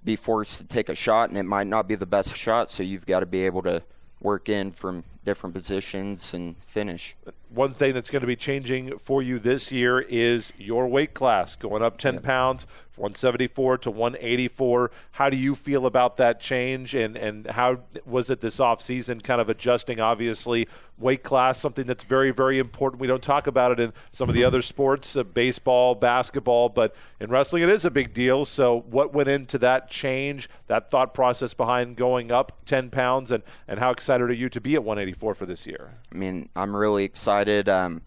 be 0.04 0.16
forced 0.16 0.58
to 0.60 0.66
take 0.66 0.88
a 0.88 0.94
shot, 0.94 1.28
and 1.28 1.38
it 1.38 1.44
might 1.44 1.66
not 1.66 1.88
be 1.88 1.94
the 1.94 2.06
best 2.06 2.34
shot. 2.36 2.70
So 2.70 2.82
you've 2.82 3.06
got 3.06 3.20
to 3.20 3.26
be 3.26 3.44
able 3.46 3.62
to 3.62 3.82
work 4.20 4.48
in 4.48 4.72
from 4.72 5.04
different 5.24 5.54
positions 5.54 6.32
and 6.32 6.56
finish. 6.64 7.16
One 7.50 7.74
thing 7.74 7.94
that's 7.94 8.10
going 8.10 8.20
to 8.20 8.26
be 8.26 8.36
changing 8.36 8.98
for 8.98 9.22
you 9.22 9.38
this 9.38 9.70
year 9.70 10.00
is 10.00 10.52
your 10.56 10.86
weight 10.86 11.14
class 11.14 11.56
going 11.56 11.82
up 11.82 11.98
10 11.98 12.14
yep. 12.14 12.22
pounds 12.22 12.66
174 13.00 13.78
to 13.78 13.90
184. 13.90 14.90
How 15.12 15.30
do 15.30 15.36
you 15.36 15.54
feel 15.54 15.86
about 15.86 16.18
that 16.18 16.38
change, 16.38 16.94
and, 16.94 17.16
and 17.16 17.46
how 17.46 17.80
was 18.04 18.28
it 18.28 18.40
this 18.40 18.58
offseason 18.58 19.22
kind 19.22 19.40
of 19.40 19.48
adjusting, 19.48 20.00
obviously, 20.00 20.68
weight 20.98 21.22
class, 21.22 21.58
something 21.58 21.86
that's 21.86 22.04
very, 22.04 22.30
very 22.30 22.58
important. 22.58 23.00
We 23.00 23.06
don't 23.06 23.22
talk 23.22 23.46
about 23.46 23.72
it 23.72 23.80
in 23.80 23.94
some 24.12 24.28
of 24.28 24.34
the 24.34 24.44
other 24.44 24.60
sports, 24.60 25.16
uh, 25.16 25.22
baseball, 25.22 25.94
basketball, 25.94 26.68
but 26.68 26.94
in 27.18 27.30
wrestling 27.30 27.62
it 27.62 27.70
is 27.70 27.86
a 27.86 27.90
big 27.90 28.12
deal. 28.12 28.44
So 28.44 28.80
what 28.80 29.14
went 29.14 29.30
into 29.30 29.56
that 29.58 29.88
change, 29.88 30.50
that 30.66 30.90
thought 30.90 31.14
process 31.14 31.54
behind 31.54 31.96
going 31.96 32.30
up 32.30 32.52
10 32.66 32.90
pounds, 32.90 33.30
and, 33.30 33.42
and 33.66 33.80
how 33.80 33.90
excited 33.90 34.28
are 34.28 34.34
you 34.34 34.50
to 34.50 34.60
be 34.60 34.74
at 34.74 34.84
184 34.84 35.09
for 35.12 35.34
this 35.46 35.66
year? 35.66 35.94
I 36.12 36.16
mean, 36.16 36.48
I'm 36.54 36.74
really 36.74 37.04
excited. 37.04 37.68
Um, 37.68 38.02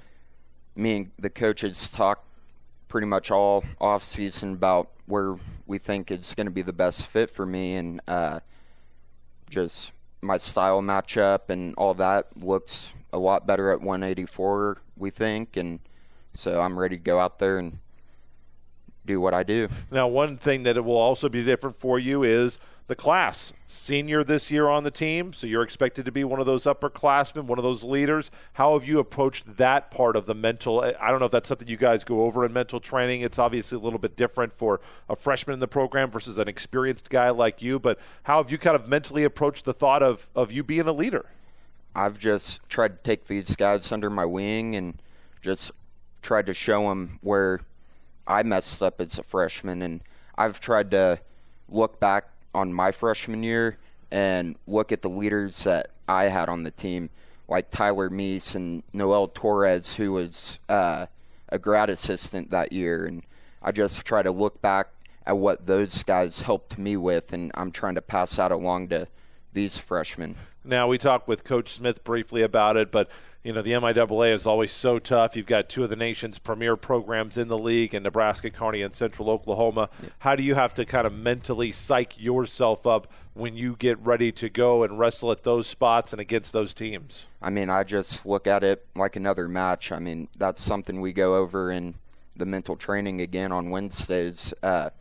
me 0.75 0.95
and 0.95 1.11
the 1.19 1.29
coaches 1.29 1.89
talked 1.89 2.25
pretty 2.87 3.07
much 3.07 3.31
all 3.31 3.63
off 3.79 4.03
season 4.03 4.53
about 4.53 4.89
where 5.05 5.35
we 5.65 5.77
think 5.77 6.11
it's 6.11 6.35
going 6.35 6.47
to 6.47 6.53
be 6.53 6.61
the 6.61 6.73
best 6.73 7.05
fit 7.07 7.29
for 7.29 7.45
me, 7.45 7.75
and 7.75 8.01
uh, 8.07 8.39
just 9.49 9.91
my 10.21 10.37
style 10.37 10.81
matchup 10.81 11.49
and 11.49 11.75
all 11.75 11.93
that 11.93 12.27
looks 12.37 12.93
a 13.11 13.17
lot 13.17 13.45
better 13.45 13.71
at 13.71 13.81
184. 13.81 14.77
We 14.97 15.09
think, 15.09 15.57
and 15.57 15.79
so 16.33 16.61
I'm 16.61 16.77
ready 16.77 16.97
to 16.97 17.03
go 17.03 17.19
out 17.19 17.39
there 17.39 17.57
and 17.57 17.79
do 19.05 19.19
what 19.19 19.33
I 19.33 19.43
do. 19.43 19.67
Now, 19.91 20.07
one 20.07 20.37
thing 20.37 20.63
that 20.63 20.77
it 20.77 20.85
will 20.85 20.97
also 20.97 21.29
be 21.29 21.43
different 21.43 21.79
for 21.79 21.99
you 21.99 22.23
is 22.23 22.57
the 22.87 22.95
class. 22.95 23.53
Senior 23.67 24.23
this 24.23 24.51
year 24.51 24.67
on 24.67 24.83
the 24.83 24.91
team, 24.91 25.33
so 25.33 25.47
you're 25.47 25.63
expected 25.63 26.05
to 26.05 26.11
be 26.11 26.23
one 26.23 26.39
of 26.39 26.45
those 26.45 26.65
upperclassmen, 26.65 27.45
one 27.45 27.57
of 27.57 27.63
those 27.63 27.83
leaders. 27.83 28.29
How 28.53 28.73
have 28.73 28.87
you 28.87 28.99
approached 28.99 29.57
that 29.57 29.89
part 29.89 30.15
of 30.15 30.25
the 30.25 30.35
mental? 30.35 30.81
I 30.81 31.09
don't 31.09 31.19
know 31.19 31.25
if 31.25 31.31
that's 31.31 31.49
something 31.49 31.67
you 31.67 31.77
guys 31.77 32.03
go 32.03 32.23
over 32.23 32.45
in 32.45 32.53
mental 32.53 32.79
training. 32.79 33.21
It's 33.21 33.39
obviously 33.39 33.77
a 33.77 33.81
little 33.81 33.99
bit 33.99 34.15
different 34.15 34.53
for 34.53 34.81
a 35.09 35.15
freshman 35.15 35.55
in 35.55 35.59
the 35.59 35.67
program 35.67 36.11
versus 36.11 36.37
an 36.37 36.47
experienced 36.47 37.09
guy 37.09 37.29
like 37.29 37.61
you, 37.61 37.79
but 37.79 37.99
how 38.23 38.37
have 38.37 38.51
you 38.51 38.57
kind 38.57 38.75
of 38.75 38.87
mentally 38.87 39.23
approached 39.23 39.65
the 39.65 39.73
thought 39.73 40.03
of, 40.03 40.29
of 40.35 40.51
you 40.51 40.63
being 40.63 40.87
a 40.87 40.93
leader? 40.93 41.25
I've 41.95 42.19
just 42.19 42.67
tried 42.69 42.97
to 42.97 43.03
take 43.03 43.27
these 43.27 43.55
guys 43.55 43.91
under 43.91 44.09
my 44.09 44.25
wing 44.25 44.75
and 44.75 44.95
just 45.41 45.71
tried 46.21 46.45
to 46.47 46.53
show 46.53 46.89
them 46.89 47.19
where 47.21 47.61
I 48.25 48.43
messed 48.43 48.81
up 48.81 49.01
as 49.01 49.17
a 49.17 49.23
freshman, 49.23 49.81
and 49.81 50.01
I've 50.37 50.59
tried 50.59 50.91
to 50.91 51.19
look 51.69 51.99
back 51.99 52.29
on 52.53 52.73
my 52.73 52.91
freshman 52.91 53.43
year 53.43 53.77
and 54.11 54.55
look 54.67 54.91
at 54.91 55.01
the 55.01 55.09
leaders 55.09 55.63
that 55.63 55.87
I 56.07 56.25
had 56.25 56.49
on 56.49 56.63
the 56.63 56.71
team. 56.71 57.09
like 57.47 57.69
Tyler 57.69 58.09
Meese 58.09 58.55
and 58.55 58.83
Noel 58.93 59.27
Torres, 59.27 59.95
who 59.95 60.13
was 60.13 60.59
uh, 60.69 61.07
a 61.49 61.59
grad 61.59 61.89
assistant 61.89 62.51
that 62.51 62.71
year. 62.71 63.05
And 63.05 63.23
I 63.61 63.71
just 63.71 64.03
try 64.05 64.23
to 64.23 64.31
look 64.31 64.61
back 64.61 64.87
at 65.25 65.37
what 65.37 65.65
those 65.65 66.03
guys 66.03 66.41
helped 66.41 66.77
me 66.77 66.97
with, 66.97 67.31
and 67.31 67.51
I'm 67.55 67.71
trying 67.71 67.95
to 67.95 68.01
pass 68.01 68.35
that 68.35 68.51
along 68.51 68.89
to 68.89 69.07
these 69.53 69.77
freshmen. 69.77 70.35
Now 70.63 70.87
we 70.87 70.97
talked 70.97 71.27
with 71.27 71.43
Coach 71.43 71.73
Smith 71.73 72.03
briefly 72.03 72.41
about 72.41 72.77
it, 72.77 72.91
but 72.91 73.09
you 73.43 73.51
know 73.51 73.61
the 73.61 73.71
MIAA 73.71 74.33
is 74.33 74.45
always 74.45 74.71
so 74.71 74.97
tough. 74.97 75.35
You've 75.35 75.45
got 75.45 75.67
two 75.67 75.83
of 75.83 75.89
the 75.89 75.97
nation's 75.97 76.39
premier 76.39 76.77
programs 76.77 77.37
in 77.37 77.49
the 77.49 77.57
league, 77.57 77.93
in 77.93 78.03
Nebraska, 78.03 78.49
Kearney, 78.49 78.81
and 78.81 78.95
Central 78.95 79.29
Oklahoma. 79.29 79.89
Yeah. 80.01 80.09
How 80.19 80.35
do 80.37 80.43
you 80.43 80.55
have 80.55 80.73
to 80.75 80.85
kind 80.85 81.05
of 81.05 81.13
mentally 81.13 81.73
psych 81.73 82.13
yourself 82.17 82.87
up 82.87 83.11
when 83.33 83.55
you 83.57 83.75
get 83.75 83.99
ready 83.99 84.31
to 84.31 84.47
go 84.47 84.83
and 84.83 84.97
wrestle 84.97 85.31
at 85.31 85.43
those 85.43 85.67
spots 85.67 86.13
and 86.13 86.21
against 86.21 86.53
those 86.53 86.73
teams? 86.73 87.27
I 87.41 87.49
mean, 87.49 87.69
I 87.69 87.83
just 87.83 88.25
look 88.25 88.47
at 88.47 88.63
it 88.63 88.85
like 88.95 89.17
another 89.17 89.49
match. 89.49 89.91
I 89.91 89.99
mean, 89.99 90.29
that's 90.37 90.61
something 90.61 91.01
we 91.01 91.11
go 91.11 91.35
over 91.35 91.69
in 91.69 91.95
the 92.37 92.45
mental 92.45 92.77
training 92.77 93.19
again 93.19 93.51
on 93.51 93.69
Wednesdays. 93.69 94.53
Uh, 94.63 94.91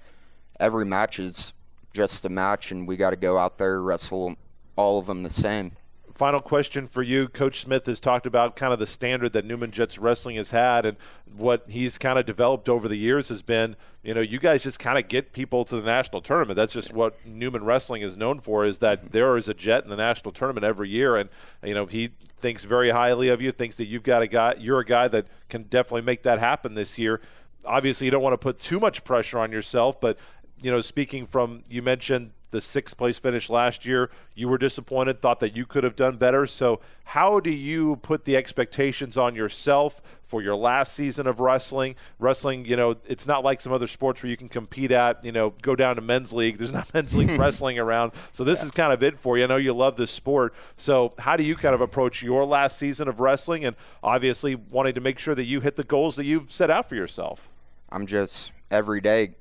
every 0.58 0.84
match 0.84 1.20
is 1.20 1.52
just 1.92 2.24
a 2.24 2.28
match, 2.28 2.70
and 2.70 2.86
we 2.86 2.96
got 2.96 3.10
to 3.10 3.16
go 3.16 3.38
out 3.38 3.58
there 3.58 3.80
wrestle 3.80 4.36
all 4.76 4.98
of 4.98 5.06
them 5.06 5.22
the 5.22 5.30
same. 5.30 5.72
Final 6.14 6.40
question 6.40 6.86
for 6.86 7.02
you. 7.02 7.26
Coach 7.26 7.62
Smith 7.62 7.86
has 7.86 7.98
talked 7.98 8.26
about 8.26 8.54
kind 8.54 8.72
of 8.72 8.78
the 8.78 8.86
standard 8.86 9.32
that 9.32 9.46
Newman 9.46 9.70
Jets 9.70 9.98
Wrestling 9.98 10.36
has 10.36 10.50
had, 10.50 10.84
and 10.84 10.96
what 11.34 11.64
he's 11.68 11.96
kind 11.96 12.18
of 12.18 12.26
developed 12.26 12.68
over 12.68 12.86
the 12.86 12.96
years 12.96 13.30
has 13.30 13.40
been, 13.40 13.76
you 14.02 14.12
know, 14.12 14.20
you 14.20 14.38
guys 14.38 14.62
just 14.62 14.78
kind 14.78 14.98
of 14.98 15.08
get 15.08 15.32
people 15.32 15.64
to 15.64 15.76
the 15.76 15.82
national 15.82 16.20
tournament. 16.20 16.56
That's 16.56 16.74
just 16.74 16.92
what 16.92 17.16
Newman 17.26 17.64
Wrestling 17.64 18.02
is 18.02 18.16
known 18.16 18.40
for, 18.40 18.66
is 18.66 18.78
that 18.80 19.00
mm-hmm. 19.00 19.08
there 19.08 19.36
is 19.38 19.48
a 19.48 19.54
Jet 19.54 19.84
in 19.84 19.90
the 19.90 19.96
national 19.96 20.32
tournament 20.32 20.64
every 20.64 20.90
year, 20.90 21.16
and 21.16 21.30
you 21.64 21.72
know 21.72 21.86
he 21.86 22.10
thinks 22.40 22.64
very 22.64 22.90
highly 22.90 23.28
of 23.30 23.40
you, 23.40 23.50
thinks 23.50 23.78
that 23.78 23.86
you've 23.86 24.02
got 24.02 24.20
a 24.22 24.26
guy, 24.26 24.54
you're 24.58 24.80
a 24.80 24.84
guy 24.84 25.08
that 25.08 25.26
can 25.48 25.62
definitely 25.62 26.02
make 26.02 26.24
that 26.24 26.38
happen 26.38 26.74
this 26.74 26.98
year. 26.98 27.22
Obviously, 27.64 28.04
you 28.04 28.10
don't 28.10 28.22
want 28.22 28.34
to 28.34 28.38
put 28.38 28.60
too 28.60 28.78
much 28.78 29.02
pressure 29.02 29.38
on 29.38 29.50
yourself, 29.50 29.98
but 30.00 30.18
you 30.62 30.70
know, 30.70 30.80
speaking 30.80 31.26
from 31.26 31.62
you 31.68 31.82
mentioned 31.82 32.30
the 32.52 32.60
sixth 32.60 32.96
place 32.96 33.18
finish 33.18 33.50
last 33.50 33.84
year. 33.84 34.10
You 34.34 34.46
were 34.46 34.58
disappointed, 34.58 35.20
thought 35.20 35.40
that 35.40 35.56
you 35.56 35.66
could 35.66 35.84
have 35.84 35.96
done 35.96 36.16
better. 36.16 36.46
So, 36.46 36.80
how 37.04 37.40
do 37.40 37.50
you 37.50 37.96
put 37.96 38.24
the 38.24 38.36
expectations 38.36 39.16
on 39.16 39.34
yourself 39.34 40.00
for 40.22 40.40
your 40.42 40.54
last 40.54 40.92
season 40.92 41.26
of 41.26 41.40
wrestling? 41.40 41.96
Wrestling, 42.18 42.64
you 42.66 42.76
know, 42.76 42.96
it's 43.06 43.26
not 43.26 43.42
like 43.42 43.60
some 43.60 43.72
other 43.72 43.86
sports 43.86 44.22
where 44.22 44.30
you 44.30 44.36
can 44.36 44.48
compete 44.48 44.92
at, 44.92 45.24
you 45.24 45.32
know, 45.32 45.54
go 45.62 45.74
down 45.74 45.96
to 45.96 46.02
men's 46.02 46.32
league. 46.32 46.58
There's 46.58 46.72
not 46.72 46.92
men's 46.94 47.14
league 47.16 47.30
wrestling 47.38 47.78
around. 47.78 48.12
So, 48.32 48.44
this 48.44 48.60
yeah. 48.60 48.66
is 48.66 48.70
kind 48.70 48.92
of 48.92 49.02
it 49.02 49.18
for 49.18 49.36
you. 49.36 49.44
I 49.44 49.46
know 49.48 49.56
you 49.56 49.72
love 49.72 49.96
this 49.96 50.10
sport. 50.10 50.54
So, 50.76 51.14
how 51.18 51.36
do 51.36 51.42
you 51.42 51.56
kind 51.56 51.74
of 51.74 51.80
approach 51.80 52.22
your 52.22 52.44
last 52.44 52.78
season 52.78 53.08
of 53.08 53.18
wrestling 53.18 53.64
and 53.64 53.74
obviously 54.02 54.54
wanting 54.54 54.94
to 54.94 55.00
make 55.00 55.18
sure 55.18 55.34
that 55.34 55.44
you 55.44 55.60
hit 55.60 55.76
the 55.76 55.84
goals 55.84 56.16
that 56.16 56.26
you've 56.26 56.52
set 56.52 56.70
out 56.70 56.88
for 56.88 56.94
yourself? 56.94 57.48
I'm 57.90 58.06
just 58.06 58.52
every 58.70 59.00
day 59.00 59.34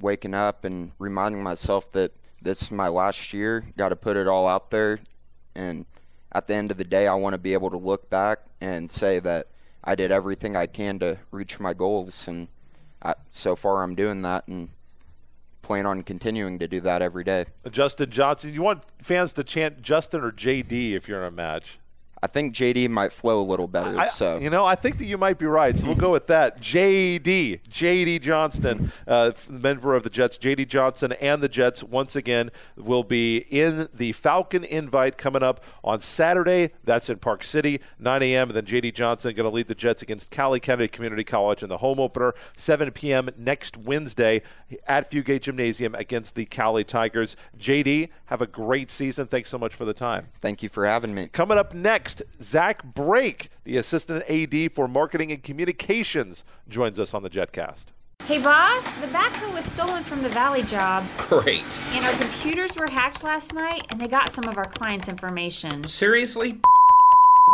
waking 0.00 0.34
up 0.34 0.64
and 0.64 0.92
reminding 0.98 1.42
myself 1.42 1.90
that 1.92 2.12
this 2.42 2.62
is 2.62 2.70
my 2.70 2.88
last 2.88 3.32
year. 3.32 3.64
Got 3.76 3.90
to 3.90 3.96
put 3.96 4.16
it 4.16 4.26
all 4.26 4.48
out 4.48 4.70
there. 4.70 5.00
And 5.54 5.86
at 6.32 6.46
the 6.46 6.54
end 6.54 6.70
of 6.70 6.76
the 6.76 6.84
day, 6.84 7.06
I 7.06 7.14
want 7.14 7.34
to 7.34 7.38
be 7.38 7.52
able 7.52 7.70
to 7.70 7.76
look 7.76 8.08
back 8.08 8.40
and 8.60 8.90
say 8.90 9.18
that 9.20 9.48
I 9.82 9.94
did 9.94 10.12
everything 10.12 10.56
I 10.56 10.66
can 10.66 10.98
to 11.00 11.18
reach 11.30 11.58
my 11.58 11.74
goals. 11.74 12.28
And 12.28 12.48
I, 13.02 13.14
so 13.30 13.56
far, 13.56 13.82
I'm 13.82 13.94
doing 13.94 14.22
that 14.22 14.46
and 14.48 14.70
plan 15.62 15.86
on 15.86 16.02
continuing 16.02 16.58
to 16.58 16.68
do 16.68 16.80
that 16.80 17.02
every 17.02 17.24
day. 17.24 17.46
Justin 17.70 18.10
Johnson, 18.10 18.52
you 18.52 18.62
want 18.62 18.84
fans 19.02 19.32
to 19.34 19.44
chant 19.44 19.82
Justin 19.82 20.22
or 20.22 20.32
JD 20.32 20.92
if 20.92 21.08
you're 21.08 21.20
in 21.20 21.26
a 21.26 21.30
match? 21.30 21.79
I 22.22 22.26
think 22.26 22.54
JD 22.54 22.90
might 22.90 23.12
flow 23.12 23.40
a 23.40 23.46
little 23.46 23.66
better. 23.66 23.98
I, 23.98 24.08
so 24.08 24.38
you 24.38 24.50
know, 24.50 24.64
I 24.64 24.74
think 24.74 24.98
that 24.98 25.06
you 25.06 25.16
might 25.16 25.38
be 25.38 25.46
right. 25.46 25.76
So 25.76 25.86
we'll 25.86 25.96
go 25.96 26.12
with 26.12 26.26
that. 26.26 26.60
JD, 26.60 27.62
JD 27.68 28.20
Johnson, 28.20 28.92
uh, 29.06 29.32
member 29.48 29.94
of 29.94 30.02
the 30.02 30.10
Jets. 30.10 30.36
JD 30.36 30.68
Johnson 30.68 31.12
and 31.12 31.42
the 31.42 31.48
Jets 31.48 31.82
once 31.82 32.14
again 32.16 32.50
will 32.76 33.04
be 33.04 33.38
in 33.50 33.88
the 33.94 34.12
Falcon 34.12 34.64
Invite 34.64 35.16
coming 35.16 35.42
up 35.42 35.64
on 35.82 36.00
Saturday. 36.00 36.70
That's 36.84 37.08
in 37.08 37.18
Park 37.18 37.42
City, 37.42 37.80
9 37.98 38.22
a.m. 38.22 38.48
And 38.50 38.56
then 38.56 38.66
JD 38.66 38.94
Johnson 38.94 39.34
going 39.34 39.48
to 39.48 39.54
lead 39.54 39.68
the 39.68 39.74
Jets 39.74 40.02
against 40.02 40.30
Cowley 40.30 40.60
County 40.60 40.88
Community 40.88 41.24
College 41.24 41.62
in 41.62 41.70
the 41.70 41.78
home 41.78 41.98
opener, 41.98 42.34
7 42.56 42.90
p.m. 42.90 43.30
next 43.38 43.78
Wednesday 43.78 44.42
at 44.86 45.10
Fugate 45.10 45.40
Gymnasium 45.42 45.94
against 45.94 46.34
the 46.34 46.44
Cowley 46.44 46.84
Tigers. 46.84 47.34
JD, 47.58 48.10
have 48.26 48.42
a 48.42 48.46
great 48.46 48.90
season. 48.90 49.26
Thanks 49.26 49.48
so 49.48 49.58
much 49.58 49.74
for 49.74 49.84
the 49.86 49.94
time. 49.94 50.28
Thank 50.42 50.62
you 50.62 50.68
for 50.68 50.86
having 50.86 51.14
me. 51.14 51.28
Coming 51.28 51.56
up 51.56 51.74
next. 51.74 52.09
Next, 52.10 52.22
Zach 52.42 52.82
Brake, 52.82 53.50
the 53.62 53.76
assistant 53.76 54.24
AD 54.28 54.72
for 54.72 54.88
marketing 54.88 55.30
and 55.30 55.40
communications, 55.40 56.42
joins 56.68 56.98
us 56.98 57.14
on 57.14 57.22
the 57.22 57.30
JetCast. 57.30 57.84
Hey, 58.22 58.42
boss, 58.42 58.82
the 59.00 59.06
backhoe 59.06 59.54
was 59.54 59.64
stolen 59.64 60.02
from 60.02 60.24
the 60.24 60.28
Valley 60.28 60.64
job. 60.64 61.04
Great. 61.18 61.80
And 61.92 62.04
our 62.04 62.16
computers 62.18 62.74
were 62.74 62.88
hacked 62.90 63.22
last 63.22 63.54
night, 63.54 63.82
and 63.90 64.00
they 64.00 64.08
got 64.08 64.30
some 64.30 64.48
of 64.48 64.58
our 64.58 64.64
clients' 64.64 65.08
information. 65.08 65.84
Seriously? 65.84 66.60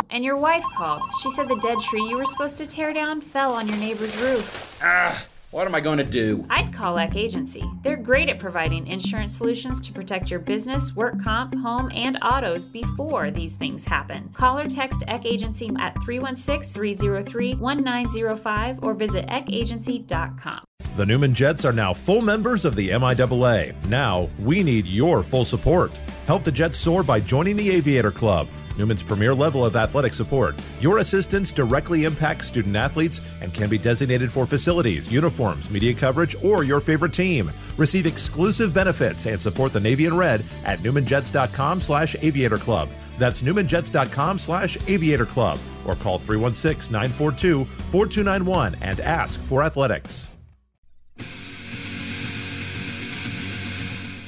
And 0.08 0.24
your 0.24 0.38
wife 0.38 0.64
called. 0.74 1.02
She 1.22 1.30
said 1.32 1.48
the 1.48 1.60
dead 1.60 1.78
tree 1.80 2.08
you 2.08 2.16
were 2.16 2.24
supposed 2.24 2.56
to 2.56 2.66
tear 2.66 2.94
down 2.94 3.20
fell 3.20 3.52
on 3.52 3.68
your 3.68 3.76
neighbor's 3.76 4.16
roof. 4.16 4.78
Ah. 4.82 5.22
What 5.52 5.68
am 5.68 5.76
I 5.76 5.80
going 5.80 5.98
to 5.98 6.04
do? 6.04 6.44
I'd 6.50 6.72
call 6.72 6.98
Eck 6.98 7.14
Agency. 7.14 7.62
They're 7.82 7.96
great 7.96 8.28
at 8.28 8.40
providing 8.40 8.88
insurance 8.88 9.36
solutions 9.36 9.80
to 9.82 9.92
protect 9.92 10.28
your 10.28 10.40
business, 10.40 10.94
work 10.96 11.22
comp, 11.22 11.54
home, 11.54 11.88
and 11.94 12.18
autos 12.20 12.66
before 12.66 13.30
these 13.30 13.54
things 13.54 13.84
happen. 13.84 14.28
Call 14.34 14.58
or 14.58 14.64
text 14.64 15.04
Eck 15.06 15.24
Agency 15.24 15.70
at 15.78 15.94
316 16.02 16.74
303 16.74 17.54
1905 17.54 18.80
or 18.82 18.94
visit 18.94 19.24
eckagency.com. 19.28 20.64
The 20.96 21.06
Newman 21.06 21.32
Jets 21.32 21.64
are 21.64 21.72
now 21.72 21.94
full 21.94 22.22
members 22.22 22.64
of 22.64 22.74
the 22.74 22.88
MIAA. 22.88 23.72
Now 23.86 24.28
we 24.40 24.64
need 24.64 24.86
your 24.86 25.22
full 25.22 25.44
support. 25.44 25.92
Help 26.26 26.42
the 26.42 26.50
Jets 26.50 26.78
soar 26.78 27.04
by 27.04 27.20
joining 27.20 27.56
the 27.56 27.70
Aviator 27.70 28.10
Club. 28.10 28.48
Newman's 28.78 29.02
premier 29.02 29.34
level 29.34 29.64
of 29.64 29.76
athletic 29.76 30.14
support. 30.14 30.54
Your 30.80 30.98
assistance 30.98 31.52
directly 31.52 32.04
impacts 32.04 32.48
student 32.48 32.76
athletes 32.76 33.20
and 33.40 33.52
can 33.52 33.68
be 33.68 33.78
designated 33.78 34.32
for 34.32 34.46
facilities, 34.46 35.10
uniforms, 35.10 35.70
media 35.70 35.94
coverage, 35.94 36.34
or 36.42 36.64
your 36.64 36.80
favorite 36.80 37.12
team. 37.12 37.50
Receive 37.76 38.06
exclusive 38.06 38.72
benefits 38.72 39.26
and 39.26 39.40
support 39.40 39.72
the 39.72 39.80
Navy 39.80 40.06
and 40.06 40.16
Red 40.16 40.44
at 40.64 40.80
newmanjets.com 40.80 41.80
slash 41.80 42.16
aviator 42.20 42.58
club. 42.58 42.88
That's 43.18 43.42
newmanjets.com 43.42 44.38
slash 44.38 44.76
aviator 44.86 45.26
club 45.26 45.58
or 45.86 45.94
call 45.94 46.18
316 46.18 46.92
942 46.92 47.64
4291 47.64 48.76
and 48.82 49.00
ask 49.00 49.40
for 49.42 49.62
athletics. 49.62 50.28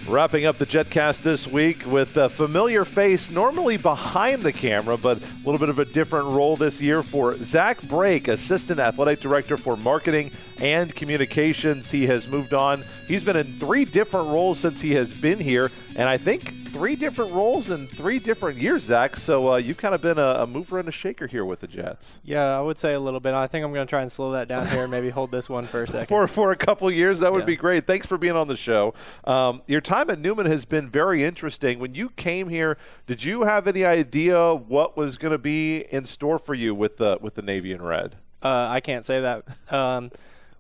Wrapping 0.08 0.46
up 0.46 0.56
the 0.56 0.64
JetCast 0.64 1.20
this 1.20 1.46
week 1.46 1.84
with 1.84 2.16
a 2.16 2.30
familiar 2.30 2.86
face, 2.86 3.30
normally 3.30 3.76
behind 3.76 4.42
the 4.42 4.54
camera, 4.54 4.96
but 4.96 5.18
a 5.18 5.26
little 5.44 5.58
bit 5.58 5.68
of 5.68 5.78
a 5.78 5.84
different 5.84 6.28
role 6.28 6.56
this 6.56 6.80
year 6.80 7.02
for 7.02 7.36
Zach 7.42 7.82
Brake, 7.82 8.26
Assistant 8.26 8.80
Athletic 8.80 9.20
Director 9.20 9.58
for 9.58 9.76
Marketing 9.76 10.30
and 10.62 10.94
Communications. 10.94 11.90
He 11.90 12.06
has 12.06 12.26
moved 12.26 12.54
on. 12.54 12.82
He's 13.06 13.22
been 13.22 13.36
in 13.36 13.58
three 13.58 13.84
different 13.84 14.28
roles 14.28 14.58
since 14.58 14.80
he 14.80 14.92
has 14.94 15.12
been 15.12 15.38
here, 15.38 15.70
and 15.94 16.08
I 16.08 16.16
think 16.16 16.57
three 16.68 16.96
different 16.96 17.32
roles 17.32 17.70
in 17.70 17.86
three 17.86 18.18
different 18.18 18.58
years, 18.58 18.84
Zach. 18.84 19.16
So 19.16 19.52
uh, 19.52 19.56
you've 19.56 19.76
kind 19.76 19.94
of 19.94 20.00
been 20.00 20.18
a, 20.18 20.42
a, 20.42 20.46
mover 20.46 20.78
and 20.78 20.88
a 20.88 20.92
shaker 20.92 21.26
here 21.26 21.44
with 21.44 21.60
the 21.60 21.66
Jets. 21.66 22.18
Yeah, 22.22 22.58
I 22.58 22.60
would 22.60 22.78
say 22.78 22.94
a 22.94 23.00
little 23.00 23.20
bit. 23.20 23.34
I 23.34 23.46
think 23.46 23.64
I'm 23.64 23.72
going 23.72 23.86
to 23.86 23.90
try 23.90 24.02
and 24.02 24.12
slow 24.12 24.32
that 24.32 24.48
down 24.48 24.66
here 24.68 24.82
and 24.82 24.90
maybe 24.90 25.10
hold 25.10 25.30
this 25.30 25.48
one 25.48 25.64
for 25.64 25.82
a 25.82 25.86
second. 25.86 26.06
for 26.06 26.28
for 26.28 26.52
a 26.52 26.56
couple 26.56 26.90
years, 26.90 27.20
that 27.20 27.32
would 27.32 27.40
yeah. 27.40 27.46
be 27.46 27.56
great. 27.56 27.86
Thanks 27.86 28.06
for 28.06 28.18
being 28.18 28.36
on 28.36 28.48
the 28.48 28.56
show. 28.56 28.94
Um, 29.24 29.62
your 29.66 29.80
time 29.80 30.10
at 30.10 30.18
Newman 30.18 30.46
has 30.46 30.64
been 30.64 30.88
very 30.90 31.24
interesting. 31.24 31.78
When 31.78 31.94
you 31.94 32.10
came 32.10 32.48
here, 32.48 32.76
did 33.06 33.24
you 33.24 33.42
have 33.42 33.66
any 33.66 33.84
idea 33.84 34.54
what 34.54 34.96
was 34.96 35.16
going 35.16 35.32
to 35.32 35.38
be 35.38 35.78
in 35.90 36.04
store 36.04 36.38
for 36.38 36.54
you 36.54 36.74
with 36.74 36.98
the 36.98 37.18
with 37.20 37.34
the 37.34 37.42
Navy 37.42 37.72
and 37.72 37.86
Red? 37.86 38.16
Uh, 38.42 38.68
I 38.70 38.80
can't 38.80 39.04
say 39.04 39.20
that. 39.20 39.44
Um, 39.72 40.10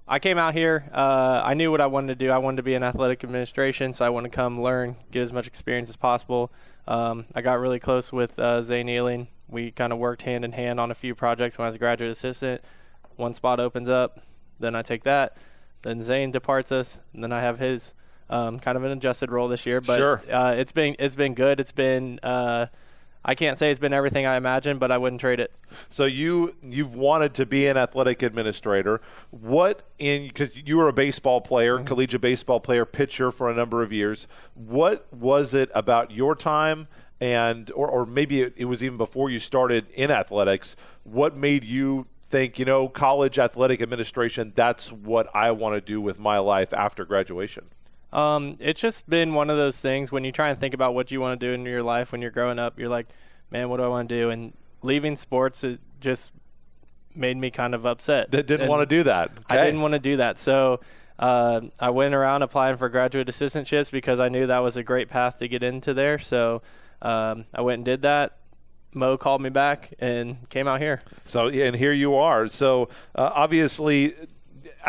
I 0.08 0.18
came 0.18 0.38
out 0.38 0.54
here. 0.54 0.88
Uh, 0.92 1.42
I 1.44 1.52
knew 1.52 1.70
what 1.70 1.82
I 1.82 1.86
wanted 1.86 2.18
to 2.18 2.24
do. 2.24 2.30
I 2.30 2.38
wanted 2.38 2.56
to 2.56 2.62
be 2.62 2.74
in 2.74 2.82
athletic 2.82 3.22
administration, 3.22 3.92
so 3.92 4.06
I 4.06 4.08
wanted 4.08 4.32
to 4.32 4.36
come 4.36 4.62
learn, 4.62 4.96
get 5.10 5.20
as 5.20 5.32
much 5.32 5.46
experience 5.46 5.90
as 5.90 5.96
possible. 5.96 6.50
Um, 6.86 7.26
I 7.34 7.42
got 7.42 7.60
really 7.60 7.78
close 7.78 8.10
with 8.10 8.38
uh, 8.38 8.62
Zane 8.62 8.88
Ealing. 8.88 9.28
We 9.48 9.70
kind 9.70 9.92
of 9.92 9.98
worked 9.98 10.22
hand 10.22 10.46
in 10.46 10.52
hand 10.52 10.80
on 10.80 10.90
a 10.90 10.94
few 10.94 11.14
projects 11.14 11.58
when 11.58 11.66
I 11.66 11.68
was 11.68 11.76
a 11.76 11.78
graduate 11.78 12.10
assistant. 12.10 12.62
One 13.16 13.34
spot 13.34 13.60
opens 13.60 13.90
up, 13.90 14.20
then 14.58 14.74
I 14.74 14.80
take 14.80 15.04
that. 15.04 15.36
Then 15.82 16.02
Zane 16.02 16.30
departs 16.30 16.72
us, 16.72 16.98
and 17.12 17.22
then 17.22 17.32
I 17.32 17.40
have 17.40 17.58
his. 17.58 17.92
Um, 18.30 18.60
kind 18.60 18.76
of 18.76 18.84
an 18.84 18.92
adjusted 18.92 19.30
role 19.32 19.48
this 19.48 19.64
year, 19.64 19.80
but 19.80 19.96
sure. 19.96 20.22
uh, 20.30 20.52
it's 20.52 20.70
been 20.70 20.96
it's 20.98 21.14
been 21.14 21.32
good. 21.32 21.58
It's 21.60 21.72
been 21.72 22.20
uh, 22.22 22.66
I 23.24 23.34
can't 23.34 23.58
say 23.58 23.70
it's 23.70 23.80
been 23.80 23.92
everything 23.92 24.26
I 24.26 24.36
imagined, 24.36 24.80
but 24.80 24.90
I 24.90 24.98
wouldn't 24.98 25.20
trade 25.20 25.40
it. 25.40 25.52
So 25.90 26.04
you 26.04 26.54
you've 26.62 26.94
wanted 26.94 27.34
to 27.34 27.46
be 27.46 27.66
an 27.66 27.76
athletic 27.76 28.22
administrator. 28.22 29.00
What 29.30 29.82
in 29.98 30.28
because 30.28 30.50
you 30.56 30.76
were 30.78 30.88
a 30.88 30.92
baseball 30.92 31.40
player, 31.40 31.76
mm-hmm. 31.76 31.86
collegiate 31.86 32.20
baseball 32.20 32.60
player, 32.60 32.84
pitcher 32.84 33.30
for 33.30 33.50
a 33.50 33.54
number 33.54 33.82
of 33.82 33.92
years. 33.92 34.26
What 34.54 35.06
was 35.12 35.54
it 35.54 35.70
about 35.74 36.10
your 36.10 36.34
time 36.34 36.88
and 37.20 37.70
or, 37.72 37.88
or 37.88 38.06
maybe 38.06 38.42
it, 38.42 38.54
it 38.56 38.64
was 38.66 38.82
even 38.82 38.96
before 38.96 39.30
you 39.30 39.40
started 39.40 39.86
in 39.94 40.10
athletics. 40.10 40.76
What 41.04 41.36
made 41.36 41.64
you 41.64 42.06
think, 42.22 42.58
you 42.58 42.64
know, 42.64 42.88
college 42.88 43.38
athletic 43.38 43.80
administration, 43.80 44.52
that's 44.54 44.92
what 44.92 45.28
I 45.34 45.50
want 45.50 45.74
to 45.74 45.80
do 45.80 46.00
with 46.00 46.18
my 46.18 46.38
life 46.38 46.72
after 46.72 47.04
graduation? 47.04 47.64
Um, 48.12 48.56
it's 48.60 48.80
just 48.80 49.08
been 49.08 49.34
one 49.34 49.50
of 49.50 49.56
those 49.56 49.80
things 49.80 50.10
when 50.10 50.24
you 50.24 50.32
try 50.32 50.48
and 50.48 50.58
think 50.58 50.74
about 50.74 50.94
what 50.94 51.10
you 51.10 51.20
want 51.20 51.38
to 51.38 51.46
do 51.46 51.52
in 51.52 51.64
your 51.66 51.82
life 51.82 52.12
when 52.12 52.22
you're 52.22 52.30
growing 52.30 52.58
up, 52.58 52.78
you're 52.78 52.88
like, 52.88 53.06
man, 53.50 53.68
what 53.68 53.78
do 53.78 53.82
I 53.82 53.88
want 53.88 54.08
to 54.08 54.14
do? 54.14 54.30
And 54.30 54.54
leaving 54.82 55.16
sports 55.16 55.64
it 55.64 55.80
just 56.00 56.30
made 57.14 57.36
me 57.36 57.50
kind 57.50 57.74
of 57.74 57.84
upset. 57.84 58.30
That 58.30 58.46
didn't 58.46 58.62
And 58.62 58.70
want 58.70 58.88
to 58.88 58.96
do 58.96 59.02
that. 59.04 59.30
I 59.48 59.56
didn't 59.64 59.80
want 59.80 59.92
to 59.92 59.98
do 59.98 60.16
that. 60.18 60.38
So 60.38 60.80
uh, 61.18 61.62
I 61.80 61.90
went 61.90 62.14
around 62.14 62.42
applying 62.42 62.76
for 62.76 62.88
graduate 62.88 63.26
assistantships 63.28 63.90
because 63.90 64.20
I 64.20 64.28
knew 64.28 64.46
that 64.46 64.60
was 64.60 64.76
a 64.76 64.82
great 64.82 65.08
path 65.08 65.38
to 65.40 65.48
get 65.48 65.62
into 65.62 65.92
there. 65.92 66.18
So 66.18 66.62
um, 67.02 67.44
I 67.52 67.60
went 67.60 67.78
and 67.78 67.84
did 67.84 68.02
that. 68.02 68.36
Mo 68.94 69.18
called 69.18 69.42
me 69.42 69.50
back 69.50 69.92
and 69.98 70.48
came 70.48 70.66
out 70.66 70.80
here. 70.80 71.00
So, 71.24 71.48
and 71.48 71.76
here 71.76 71.92
you 71.92 72.14
are. 72.14 72.48
So, 72.48 72.88
uh, 73.14 73.30
obviously, 73.34 74.14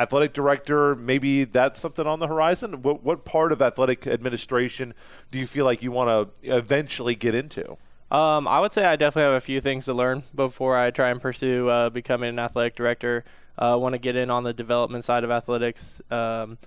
athletic 0.01 0.33
director, 0.33 0.95
maybe 0.95 1.43
that's 1.43 1.79
something 1.79 2.07
on 2.07 2.19
the 2.19 2.27
horizon. 2.27 2.81
What, 2.81 3.03
what 3.03 3.25
part 3.25 3.51
of 3.51 3.61
athletic 3.61 4.07
administration 4.07 4.93
do 5.31 5.39
you 5.39 5.47
feel 5.47 5.65
like 5.65 5.83
you 5.83 5.91
want 5.91 6.09
to 6.43 6.55
eventually 6.55 7.15
get 7.15 7.35
into? 7.35 7.77
Um, 8.11 8.47
I 8.47 8.59
would 8.59 8.73
say 8.73 8.85
I 8.85 8.95
definitely 8.95 9.31
have 9.31 9.37
a 9.37 9.41
few 9.41 9.61
things 9.61 9.85
to 9.85 9.93
learn 9.93 10.23
before 10.33 10.77
I 10.77 10.89
try 10.89 11.09
and 11.09 11.21
pursue 11.21 11.69
uh, 11.69 11.89
becoming 11.89 12.29
an 12.29 12.39
athletic 12.39 12.75
director. 12.75 13.23
I 13.57 13.71
uh, 13.71 13.77
want 13.77 13.93
to 13.93 13.99
get 13.99 14.15
in 14.15 14.31
on 14.31 14.43
the 14.43 14.53
development 14.53 15.03
side 15.03 15.23
of 15.23 15.31
athletics. 15.31 16.01
Um, 16.09 16.57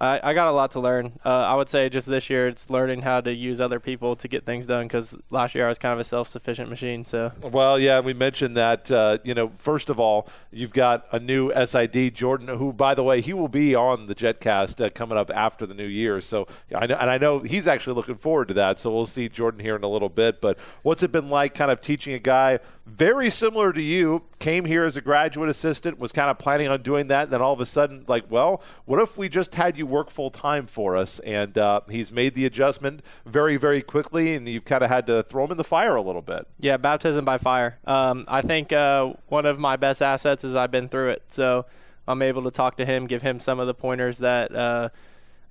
I, 0.00 0.20
I, 0.30 0.32
got 0.32 0.48
a 0.48 0.52
lot 0.52 0.70
to 0.72 0.80
learn. 0.80 1.18
Uh, 1.24 1.28
I 1.28 1.54
would 1.54 1.68
say 1.68 1.88
just 1.88 2.06
this 2.06 2.30
year, 2.30 2.46
it's 2.46 2.70
learning 2.70 3.02
how 3.02 3.20
to 3.20 3.34
use 3.34 3.60
other 3.60 3.80
people 3.80 4.14
to 4.16 4.28
get 4.28 4.46
things 4.46 4.66
done. 4.66 4.86
Because 4.86 5.16
last 5.30 5.54
year 5.54 5.66
I 5.66 5.68
was 5.68 5.78
kind 5.78 5.92
of 5.92 5.98
a 5.98 6.04
self-sufficient 6.04 6.70
machine. 6.70 7.04
So 7.04 7.32
well, 7.42 7.78
yeah, 7.78 8.00
we 8.00 8.14
mentioned 8.14 8.56
that. 8.56 8.90
Uh, 8.90 9.18
you 9.24 9.34
know, 9.34 9.50
first 9.56 9.90
of 9.90 9.98
all, 9.98 10.28
you've 10.52 10.72
got 10.72 11.06
a 11.10 11.18
new 11.18 11.52
SID, 11.52 12.14
Jordan, 12.14 12.48
who, 12.48 12.72
by 12.72 12.94
the 12.94 13.02
way, 13.02 13.20
he 13.20 13.32
will 13.32 13.48
be 13.48 13.74
on 13.74 14.06
the 14.06 14.14
JetCast 14.14 14.84
uh, 14.84 14.88
coming 14.90 15.18
up 15.18 15.30
after 15.34 15.66
the 15.66 15.74
new 15.74 15.86
year. 15.86 16.20
So 16.20 16.46
I 16.74 16.86
know, 16.86 16.96
and 16.96 17.10
I 17.10 17.18
know 17.18 17.40
he's 17.40 17.66
actually 17.66 17.94
looking 17.94 18.16
forward 18.16 18.48
to 18.48 18.54
that. 18.54 18.78
So 18.78 18.94
we'll 18.94 19.06
see 19.06 19.28
Jordan 19.28 19.60
here 19.60 19.74
in 19.74 19.82
a 19.82 19.88
little 19.88 20.08
bit. 20.08 20.40
But 20.40 20.58
what's 20.82 21.02
it 21.02 21.10
been 21.10 21.28
like, 21.28 21.54
kind 21.54 21.70
of 21.72 21.80
teaching 21.80 22.14
a 22.14 22.20
guy 22.20 22.60
very 22.86 23.30
similar 23.30 23.72
to 23.72 23.82
you? 23.82 24.22
Came 24.38 24.64
here 24.64 24.84
as 24.84 24.96
a 24.96 25.00
graduate 25.00 25.48
assistant, 25.48 25.98
was 25.98 26.12
kind 26.12 26.30
of 26.30 26.38
planning 26.38 26.68
on 26.68 26.82
doing 26.82 27.08
that, 27.08 27.24
and 27.24 27.32
then 27.32 27.42
all 27.42 27.52
of 27.52 27.60
a 27.60 27.66
sudden, 27.66 28.04
like, 28.06 28.30
well, 28.30 28.62
what 28.84 29.00
if 29.00 29.18
we 29.18 29.28
just 29.28 29.56
had 29.56 29.76
you 29.76 29.87
work 29.88 30.10
full 30.10 30.30
time 30.30 30.66
for 30.66 30.96
us. 30.96 31.18
And 31.20 31.56
uh, 31.56 31.80
he's 31.88 32.12
made 32.12 32.34
the 32.34 32.44
adjustment 32.44 33.02
very, 33.26 33.56
very 33.56 33.82
quickly, 33.82 34.34
and 34.34 34.48
you've 34.48 34.64
kind 34.64 34.82
of 34.82 34.90
had 34.90 35.06
to 35.06 35.22
throw 35.22 35.44
him 35.44 35.52
in 35.52 35.56
the 35.56 35.64
fire 35.64 35.96
a 35.96 36.02
little 36.02 36.22
bit. 36.22 36.46
Yeah, 36.60 36.76
baptism 36.76 37.24
by 37.24 37.38
fire. 37.38 37.78
Um, 37.86 38.24
I 38.28 38.42
think 38.42 38.72
uh, 38.72 39.12
one 39.28 39.46
of 39.46 39.58
my 39.58 39.76
best 39.76 40.02
assets 40.02 40.44
is 40.44 40.54
I've 40.56 40.70
been 40.70 40.88
through 40.88 41.10
it. 41.10 41.22
So 41.30 41.66
I'm 42.06 42.22
able 42.22 42.44
to 42.44 42.50
talk 42.50 42.76
to 42.76 42.86
him, 42.86 43.06
give 43.06 43.22
him 43.22 43.40
some 43.40 43.60
of 43.60 43.66
the 43.66 43.74
pointers 43.74 44.18
that. 44.18 44.54
Uh, 44.54 44.88